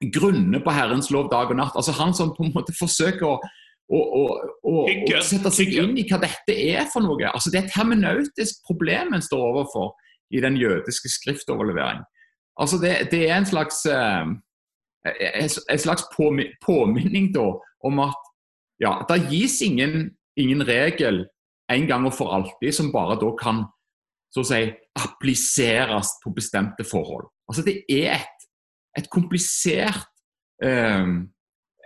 eh, 0.00 0.10
grunner 0.14 0.62
på 0.64 0.74
Herrens 0.74 1.10
lov 1.14 1.30
dag 1.32 1.52
og 1.52 1.58
natt. 1.60 1.76
Altså 1.76 1.94
Han 1.98 2.14
som 2.16 2.34
på 2.36 2.46
en 2.46 2.54
måte 2.54 2.74
forsøker 2.76 3.26
å, 3.28 3.38
å, 3.90 4.00
å, 4.00 4.76
å 4.84 5.22
sette 5.26 5.52
seg 5.54 5.74
inn 5.76 5.96
i 5.98 6.06
hva 6.08 6.20
dette 6.22 6.54
er 6.54 6.86
for 6.92 7.04
noe. 7.04 7.30
Altså 7.30 7.52
Det 7.52 7.60
er 7.60 7.68
et 7.68 7.78
hermenautisk 7.78 8.62
problem 8.68 9.14
en 9.14 9.24
står 9.24 9.48
overfor 9.52 9.92
i 10.30 10.42
den 10.42 10.56
jødiske 10.60 11.10
skriftoverlevering. 11.10 12.04
Altså 12.60 12.78
det, 12.78 13.08
det 13.10 13.24
er 13.26 13.38
en 13.40 13.48
slags 13.48 13.84
eh, 13.88 14.30
en 15.04 15.78
slags 15.78 16.04
påminning 16.66 17.30
da, 17.34 17.46
om 17.84 18.00
at 18.04 18.26
ja, 18.80 18.98
det 19.08 19.28
gis 19.30 19.60
ingen, 19.64 20.10
ingen, 20.36 20.64
regel 20.68 21.26
en 21.72 21.86
gang 21.86 22.06
og 22.08 22.14
for 22.16 22.34
alltid 22.34 22.74
som 22.74 22.92
bare 22.92 23.18
da 23.20 23.30
kan 23.40 23.64
så 24.30 24.44
å 24.44 24.46
si, 24.46 24.60
appliseres 24.98 26.14
på 26.22 26.32
bestemte 26.34 26.84
forhold. 26.86 27.28
Altså 27.50 27.64
Det 27.66 27.80
er 27.90 28.14
et, 28.18 28.39
et 28.98 29.06
komplisert 29.12 30.08
um, 30.64 31.28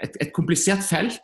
et, 0.03 0.17
et, 0.21 0.33
komplisert 0.35 0.83
felt 0.85 1.21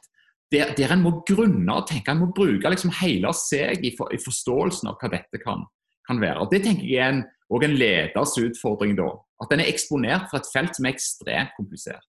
der, 0.53 0.75
der 0.75 0.93
en 0.93 1.03
må 1.05 1.13
grunne 1.27 1.75
og 1.75 1.89
tenke. 1.89 2.11
En 2.13 2.23
må 2.25 2.31
bruke 2.35 2.71
liksom 2.73 2.93
hele 3.01 3.33
seg 3.37 3.85
i, 3.87 3.95
for, 3.97 4.11
i 4.15 4.21
forståelsen 4.21 4.91
av 4.91 4.99
hva 5.01 5.11
dette 5.13 5.41
kan, 5.43 5.65
kan 6.09 6.23
være. 6.23 6.45
Og 6.45 6.53
Det 6.53 6.63
tenker 6.67 6.87
jeg 6.89 7.03
er 7.05 7.15
en, 7.15 7.25
en 7.51 7.77
leders 7.79 8.37
utfordring 8.41 8.97
da. 8.99 9.11
At 9.41 9.53
den 9.53 9.63
er 9.63 9.71
eksponert 9.71 10.29
for 10.31 10.41
et 10.41 10.51
felt 10.53 10.77
som 10.77 10.87
er 10.87 10.97
ekstremt 10.97 11.55
komplisert. 11.57 12.07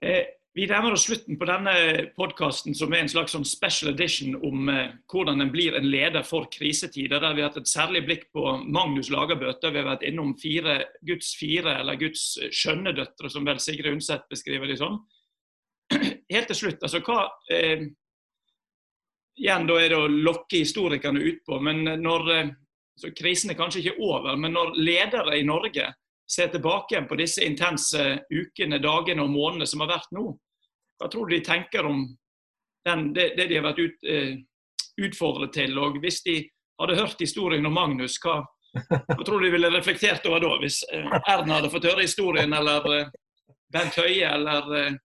Eh, 0.00 0.39
vi 0.54 0.66
nærmer 0.66 0.96
oss 0.96 1.04
slutten 1.06 1.38
på 1.38 1.46
denne 1.46 1.72
podkasten, 2.16 2.74
som 2.74 2.90
er 2.92 3.04
en 3.04 3.10
slags 3.10 3.36
sånn 3.36 3.46
special 3.46 3.92
edition 3.92 4.34
om 4.46 4.70
eh, 4.72 4.96
hvordan 5.10 5.44
en 5.44 5.52
blir 5.52 5.76
en 5.78 5.86
leder 5.86 6.26
for 6.26 6.48
krisetider. 6.50 7.22
Der 7.22 7.36
vi 7.36 7.44
har 7.44 7.52
hatt 7.52 7.60
et 7.60 7.70
særlig 7.70 8.02
blikk 8.08 8.24
på 8.34 8.56
Magnus 8.66 9.12
Lagerbøte. 9.14 9.70
Vi 9.70 9.78
har 9.78 9.86
vært 9.92 10.06
innom 10.08 10.34
fire, 10.40 10.80
Guds 11.06 11.36
fire, 11.38 11.76
eller 11.84 12.00
Guds 12.00 12.24
skjønne 12.50 12.94
døtre, 12.98 13.30
som 13.30 13.46
vel 13.46 13.62
Sigrid 13.62 13.92
Undset 13.94 14.26
beskriver 14.32 14.70
de 14.70 14.78
sånn. 14.80 14.98
Helt 16.34 16.50
til 16.50 16.58
slutt, 16.64 16.82
altså 16.82 17.02
hva 17.06 17.24
eh, 17.52 17.88
Igjen 19.40 19.64
da 19.64 19.76
er 19.80 19.88
det 19.88 19.96
å 19.96 20.10
lokke 20.10 20.58
historikerne 20.58 21.22
utpå, 21.30 21.60
men 21.64 21.86
når 22.02 22.32
eh, 22.34 22.50
så 23.00 23.08
Krisen 23.16 23.54
er 23.54 23.56
kanskje 23.56 23.80
ikke 23.84 24.02
over, 24.04 24.34
men 24.36 24.52
når 24.52 24.74
ledere 24.76 25.38
i 25.38 25.46
Norge 25.46 25.86
ser 26.30 26.48
tilbake 26.48 27.02
på 27.08 27.18
disse 27.18 27.42
intense 27.44 28.04
ukene, 28.30 28.78
dagene 28.78 29.24
og 29.24 29.32
månedene 29.32 29.66
som 29.66 29.82
har 29.82 29.90
vært 29.96 30.12
nå, 30.14 30.28
hva 31.00 31.08
tror 31.10 31.26
du 31.26 31.34
de 31.34 31.44
tenker 31.44 31.86
om 31.88 32.04
den, 32.86 33.10
det, 33.16 33.32
det, 33.36 33.48
de 33.50 33.58
har 33.58 33.66
vært 33.66 33.82
ut, 33.82 34.06
uh, 34.06 34.34
utfordret 35.06 35.54
til? 35.56 35.78
Og 35.80 35.98
hvis 36.02 36.22
de 36.26 36.36
hadde 36.80 36.98
hørt 37.00 37.20
historien 37.20 37.66
om 37.66 37.74
Magnus, 37.76 38.18
hva, 38.22 38.40
hva 38.76 39.22
tror 39.24 39.40
du 39.40 39.48
de 39.48 39.54
ville 39.56 39.72
reflektert 39.72 40.26
over 40.28 40.44
da? 40.44 40.54
Hvis 40.62 40.82
uh, 40.92 41.16
Erna 41.24 41.58
hadde 41.58 41.72
fått 41.72 41.88
høre 41.88 42.04
historien, 42.04 42.52
eller 42.56 42.86
uh, 42.86 43.54
Bent 43.72 43.96
Høie, 43.98 44.28
eller 44.28 44.98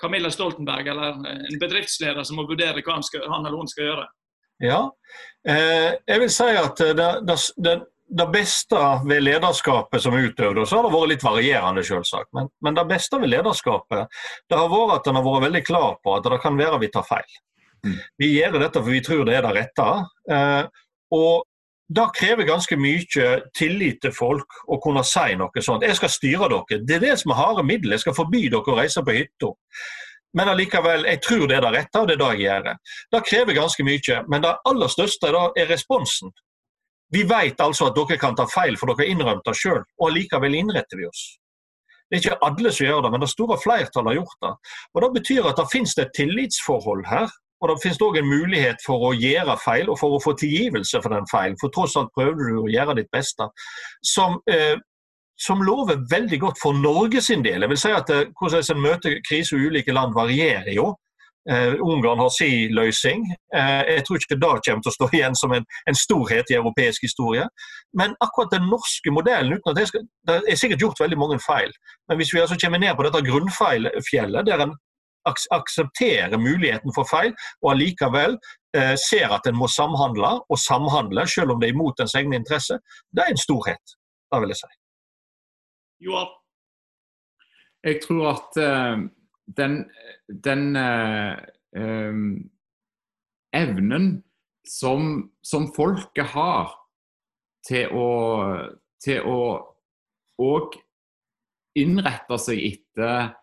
Camilla 0.00 0.30
Stoltenberg, 0.32 0.88
eller 0.90 1.20
en 1.30 1.60
bedriftsleder 1.60 2.24
som 2.26 2.40
må 2.40 2.46
vurdere 2.48 2.82
hva 2.82 2.96
han, 2.96 3.04
skal, 3.06 3.26
han 3.30 3.44
eller 3.46 3.60
hun 3.60 3.68
skal 3.70 3.86
gjøre? 3.86 4.06
Ja, 4.60 4.80
jeg 5.46 6.20
vil 6.20 6.32
si 6.32 6.48
at 6.58 6.80
det, 6.98 7.06
det, 7.28 7.74
det, 8.18 8.26
beste 8.32 8.80
ved 9.06 9.22
lederskapet 9.22 10.02
som 10.02 10.16
utøvd, 10.16 10.62
så 10.66 10.78
har 10.78 10.86
det 10.86 10.94
vært 10.94 11.12
litt 11.12 11.26
varierende 11.26 11.84
selvsagt, 11.86 12.30
men, 12.36 12.50
men, 12.64 12.78
det 12.78 12.86
beste 12.90 13.20
ved 13.22 13.32
lederskapet 13.32 14.10
det 14.50 14.58
har 14.58 14.72
vært 14.72 14.98
at 15.00 15.10
en 15.10 15.20
har 15.20 15.26
vært 15.26 15.46
veldig 15.48 15.62
klar 15.66 15.94
på 16.02 16.16
at 16.16 16.26
det 16.26 16.40
kan 16.42 16.58
være 16.58 16.80
vi 16.82 16.90
tar 16.94 17.06
feil. 17.08 17.38
Mm. 17.86 18.00
Vi 18.20 18.32
gjør 18.34 18.58
dette 18.60 18.82
for 18.82 18.92
vi 18.92 19.04
tror 19.04 19.24
det 19.28 19.38
er 19.38 19.46
det 19.46 19.54
rette. 19.56 19.88
Eh, 20.30 20.64
og 21.16 21.46
det 21.90 22.04
krever 22.14 22.46
ganske 22.46 22.76
mye 22.78 23.30
tillit 23.56 23.98
til 24.04 24.12
folk 24.14 24.60
å 24.70 24.78
kunne 24.82 25.02
si 25.06 25.32
noe 25.38 25.64
sånt. 25.64 25.86
Jeg 25.86 25.98
skal 25.98 26.12
styre 26.12 26.50
dere. 26.52 26.82
Det 26.86 26.98
er 26.98 27.02
det 27.02 27.16
som 27.22 27.32
er 27.32 27.40
harde 27.40 27.64
middel. 27.66 27.96
Jeg 27.96 28.04
skal 28.04 28.14
forby 28.14 28.44
dere 28.52 28.74
å 28.74 28.78
reise 28.78 29.02
på 29.02 29.16
hytta. 29.16 29.50
Men 30.38 30.52
allikevel, 30.52 31.08
jeg 31.10 31.18
tror 31.26 31.48
det 31.50 31.56
er 31.56 31.64
det 31.64 31.72
rette, 31.74 31.98
og 31.98 32.06
det 32.06 32.14
er 32.14 32.20
det 32.20 32.28
jeg 32.36 32.44
gjør. 32.44 32.68
Det 33.10 33.22
krever 33.26 33.58
ganske 33.58 33.86
mye, 33.86 34.20
men 34.30 34.44
det 34.44 34.52
aller 34.70 34.92
største 34.92 35.32
da, 35.34 35.48
er 35.58 35.66
responsen. 35.72 36.30
Vi 37.14 37.22
vet 37.28 37.60
altså 37.60 37.90
at 37.90 37.98
dere 37.98 38.18
kan 38.20 38.36
ta 38.38 38.46
feil, 38.50 38.78
for 38.78 38.90
dere 38.90 39.04
har 39.04 39.12
innrømt 39.14 39.46
det 39.46 39.56
sjøl, 39.58 39.82
og 39.98 40.08
allikevel 40.08 40.56
innretter 40.60 41.00
vi 41.00 41.08
oss. 41.08 41.22
Det 42.10 42.18
er 42.18 42.24
ikke 42.24 42.42
alle 42.46 42.72
som 42.74 42.86
gjør 42.86 43.04
det, 43.04 43.12
men 43.14 43.22
det 43.22 43.30
store 43.30 43.58
flertallet 43.62 44.10
har 44.10 44.18
gjort 44.18 44.42
det. 44.46 44.52
Og 44.94 45.02
Det 45.02 45.10
betyr 45.20 45.48
at 45.50 45.60
det 45.60 45.70
finnes 45.72 45.96
et 45.98 46.12
tillitsforhold 46.16 47.04
her, 47.06 47.30
og 47.60 47.68
det 47.68 47.80
finnes 47.82 48.02
òg 48.02 48.16
en 48.18 48.30
mulighet 48.30 48.82
for 48.86 49.10
å 49.10 49.14
gjøre 49.14 49.58
feil 49.62 49.90
og 49.92 49.98
for 50.00 50.16
å 50.16 50.22
få 50.22 50.32
tilgivelse 50.40 51.02
for 51.02 51.12
den 51.12 51.28
feilen. 51.30 51.58
For 51.60 51.72
tross 51.74 51.96
alt 52.00 52.14
prøvde 52.16 52.46
du 52.48 52.62
å 52.62 52.70
gjøre 52.72 52.96
ditt 52.98 53.10
beste. 53.12 53.50
Som 54.02 54.40
eh, 54.50 54.78
som 55.40 55.62
lover 55.64 56.02
veldig 56.10 56.40
godt 56.40 56.58
for 56.60 56.76
Norge 56.76 57.22
sin 57.24 57.44
del. 57.44 57.64
Jeg 57.64 57.72
vil 57.72 57.80
si 57.80 57.92
at 57.96 58.10
eh, 58.12 58.26
Hvordan 58.36 58.64
en 58.74 58.82
møter 58.84 59.20
krise 59.28 59.56
i 59.56 59.68
ulike 59.68 59.94
land 59.96 60.12
varierer 60.16 60.72
jo. 60.76 60.92
Uh, 61.48 61.74
Ungarn 61.80 62.18
har 62.18 62.28
sin 62.28 62.74
løsning. 62.76 63.22
Uh, 63.56 63.82
jeg 63.88 64.04
tror 64.04 64.16
ikke 64.16 64.36
det 64.36 64.40
kommer 64.66 64.82
til 64.84 64.90
å 64.90 64.96
stå 64.96 65.06
igjen 65.16 65.36
som 65.38 65.54
en, 65.56 65.64
en, 65.88 65.96
storhet 65.96 66.52
i 66.52 66.58
europeisk 66.58 67.06
historie. 67.06 67.46
Men 67.96 68.12
akkurat 68.20 68.52
den 68.52 68.68
norske 68.68 69.12
modellen 69.14 69.56
uten 69.56 69.72
at 69.72 69.80
jeg 69.80 69.88
skal, 69.88 70.04
Det 70.28 70.36
er 70.44 70.60
sikkert 70.60 70.84
gjort 70.84 71.00
veldig 71.00 71.18
mange 71.18 71.38
feil. 71.40 71.72
Men 72.08 72.20
hvis 72.20 72.34
vi 72.34 72.42
altså 72.42 72.58
kommer 72.60 72.82
ned 72.82 72.92
på 72.96 73.06
dette 73.06 73.24
grunnfjellet, 73.24 74.46
der 74.46 74.64
en 74.66 74.76
ak 75.28 75.40
aksepterer 75.52 76.36
muligheten 76.40 76.92
for 76.96 77.08
feil, 77.08 77.32
og 77.62 77.72
allikevel 77.72 78.36
uh, 78.76 78.96
ser 79.00 79.32
at 79.32 79.48
en 79.48 79.56
må 79.56 79.68
samhandle, 79.68 80.34
og 80.44 80.60
samhandle 80.60 81.24
selv 81.28 81.54
om 81.54 81.60
det 81.60 81.70
er 81.70 81.76
imot 81.76 82.04
ens 82.04 82.16
egne 82.20 82.36
interesse, 82.40 82.76
det 83.16 83.24
er 83.24 83.32
en 83.32 83.40
storhet. 83.40 83.96
Det 84.28 84.42
vil 84.44 84.52
jeg 84.52 84.60
si. 84.60 84.70
Joar? 86.04 86.28
Jeg 87.84 88.02
tror 88.04 88.26
at 88.34 88.60
den, 89.56 89.84
den 90.28 90.76
eh, 90.76 91.36
um, 91.76 92.50
evnen 93.56 94.22
som, 94.66 95.30
som, 95.42 95.70
folket 95.74 96.32
har 96.34 96.74
til 97.66 97.90
å, 97.96 98.10
til 99.02 99.26
å 99.26 99.40
og 100.40 100.76
innrette 101.76 102.38
seg 102.40 102.62
etter 102.64 103.34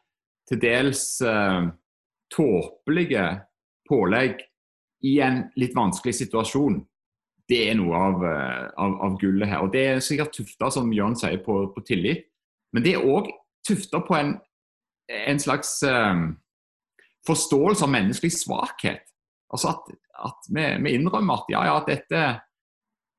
til 0.50 0.62
dels 0.64 1.04
eh, 1.22 1.68
tåpelige 2.34 3.26
pålegg 3.88 4.40
i 5.06 5.20
en 5.22 5.44
litt 5.60 5.76
vanskelig 5.78 6.16
situasjon, 6.18 6.80
det 7.48 7.60
er 7.70 7.78
noe 7.80 8.00
av, 8.10 8.24
av, 8.26 8.96
av, 9.06 9.20
gullet 9.22 9.48
her. 9.48 9.62
Og 9.64 9.72
Det 9.72 9.84
er 9.92 10.02
sikkert 10.04 10.34
tufta, 10.36 10.72
som 10.74 10.90
Jørn 10.92 11.16
sier, 11.16 11.38
på, 11.44 11.60
på 11.72 11.84
tillit. 11.88 12.26
Men 12.76 12.84
det 12.84 12.98
er 12.98 13.06
òg 13.08 13.30
tufta 13.68 14.02
på 14.04 14.18
en 14.18 14.34
en 15.08 15.40
slags 15.40 15.80
um, 15.88 16.32
forståelse 17.28 17.86
av 17.86 17.92
menneskelig 17.92 18.34
svakhet. 18.36 19.04
Altså 19.54 19.72
at, 19.72 19.94
at 20.28 20.50
vi, 20.52 20.66
vi, 20.84 20.96
innrømmer 20.98 21.42
at 21.42 21.52
ja, 21.54 21.62
ja, 21.70 21.78
dette, 21.88 22.24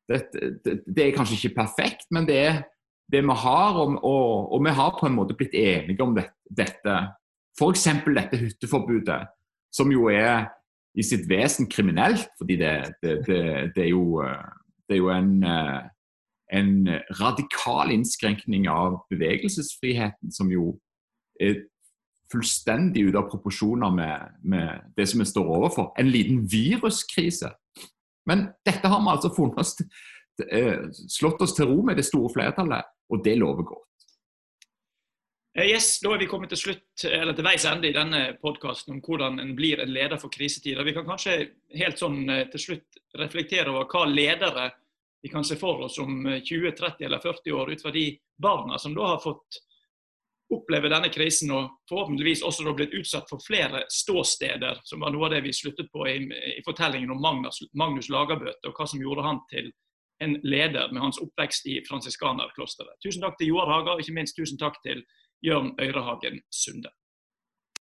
dette 0.08 0.50
det, 0.64 0.80
det, 0.86 1.06
er 1.06 1.16
kanskje 1.16 1.38
ikke 1.38 1.62
perfekt, 1.62 2.08
men 2.14 2.28
det 2.28 2.38
er 2.42 2.60
det 3.12 3.22
vi 3.24 3.36
har, 3.42 3.78
og, 3.80 3.96
og, 4.04 4.52
og 4.52 4.64
vi 4.64 4.74
har 4.76 4.96
på 4.98 5.08
en 5.08 5.16
måte 5.16 5.36
blitt 5.36 5.56
enige 5.56 6.04
om 6.04 6.14
det, 6.16 6.28
dette. 6.44 6.98
F.eks. 7.58 7.86
dette 8.06 8.38
hytteforbudet, 8.38 9.22
som 9.74 9.90
jo 9.92 10.10
er 10.12 10.50
i 10.98 11.04
sitt 11.04 11.24
vesen 11.30 11.68
kriminelt, 11.70 12.28
fordi 12.38 12.58
det, 12.60 12.74
det 13.02 13.82
er, 13.82 13.88
jo, 13.88 14.20
det 14.88 14.96
er 14.96 15.00
jo 15.00 15.08
en, 15.14 15.32
en 16.52 16.70
radikal 17.18 17.90
innskrenkning 17.94 18.68
av 18.70 19.00
bevegelsesfriheten, 19.10 20.30
som 20.34 20.52
jo 20.52 20.76
er 21.40 21.64
fullstendig 22.32 23.08
ute 23.08 23.18
av 23.18 23.30
proporsjoner 23.30 23.90
med, 23.90 24.38
med, 24.42 24.92
det 24.96 25.06
som 25.06 25.22
vi 25.22 25.26
står 25.28 25.48
overfor. 25.56 25.92
En 25.98 26.10
liten 26.10 26.44
viruskrise. 26.46 27.52
Men 28.28 28.48
dette 28.66 28.88
har 28.88 29.00
vi 29.00 29.12
altså 29.14 29.32
funnet 29.34 29.60
oss, 29.62 29.76
eh, 30.50 30.88
slått 31.08 31.42
oss 31.42 31.56
til 31.56 31.70
ro 31.70 31.82
med 31.82 31.96
det 31.96 32.06
store 32.08 32.32
flertallet, 32.34 32.90
og 33.08 33.22
det 33.24 33.38
lover 33.40 33.64
godt. 33.72 33.86
Eh, 35.58 35.70
yes, 35.70 36.00
Da 36.00 36.12
er 36.12 36.18
vi 36.18 36.26
kommet 36.26 36.52
til 36.52 36.60
slutt, 36.60 37.04
eller 37.04 37.32
til 37.34 37.44
veis 37.44 37.64
ende 37.64 37.88
i 37.88 37.96
denne 37.96 38.36
podkasten 38.42 38.94
om 38.94 39.00
hvordan 39.00 39.40
en 39.40 39.54
blir 39.56 39.80
en 39.80 39.92
leder 39.92 40.20
for 40.20 40.28
krisetider. 40.28 40.84
Vi 40.84 40.92
kan 40.92 41.06
kanskje 41.08 41.38
helt 41.74 41.98
sånn 41.98 42.28
eh, 42.30 42.44
til 42.52 42.60
slutt 42.60 43.00
reflektere 43.16 43.72
over 43.72 43.88
hva 43.88 44.04
ledere 44.06 44.70
vi 45.22 45.32
kan 45.32 45.42
se 45.44 45.56
for 45.58 45.80
oss 45.88 45.98
om 45.98 46.28
20, 46.44 46.76
30 46.78 47.04
eller 47.08 47.18
40 47.18 47.52
år, 47.52 47.72
ut 47.72 47.82
fra 47.82 47.90
de 47.90 48.04
barna 48.38 48.78
som 48.78 48.94
da 48.94 49.16
har 49.16 49.18
fått 49.18 49.58
opplever 50.54 50.88
denne 50.92 51.10
krisen 51.12 51.50
og 51.52 51.74
forhåpentligvis 51.90 52.42
også 52.46 52.64
da 52.64 52.72
blitt 52.76 52.94
utsatt 52.96 53.28
for 53.28 53.42
flere 53.44 53.82
ståsteder, 53.92 54.80
som 54.88 55.04
var 55.04 55.12
noe 55.12 55.28
av 55.28 55.34
det 55.34 55.42
vi 55.44 55.52
sluttet 55.56 55.90
på 55.92 56.06
i, 56.08 56.16
i 56.58 56.62
fortellingen 56.66 57.12
om 57.12 57.20
Magnus, 57.22 57.60
Magnus 57.76 58.08
Lagerbøte, 58.12 58.70
og 58.70 58.78
hva 58.78 58.88
som 58.88 59.02
gjorde 59.02 59.26
han 59.26 59.42
til 59.52 59.70
en 60.24 60.38
leder 60.42 60.92
med 60.92 61.02
hans 61.02 61.20
oppvekst 61.22 61.68
i 61.70 61.78
fransiskanerklosteret. 61.88 62.96
Tusen 63.04 63.22
takk 63.22 63.36
til 63.38 63.52
Joar 63.52 63.70
Haga, 63.70 63.94
og 63.94 64.02
ikke 64.02 64.16
minst 64.16 64.38
tusen 64.38 64.58
takk 64.58 64.80
til 64.86 65.04
Jørn 65.44 65.74
Øyrehagen 65.78 66.40
Sunde. 66.50 66.90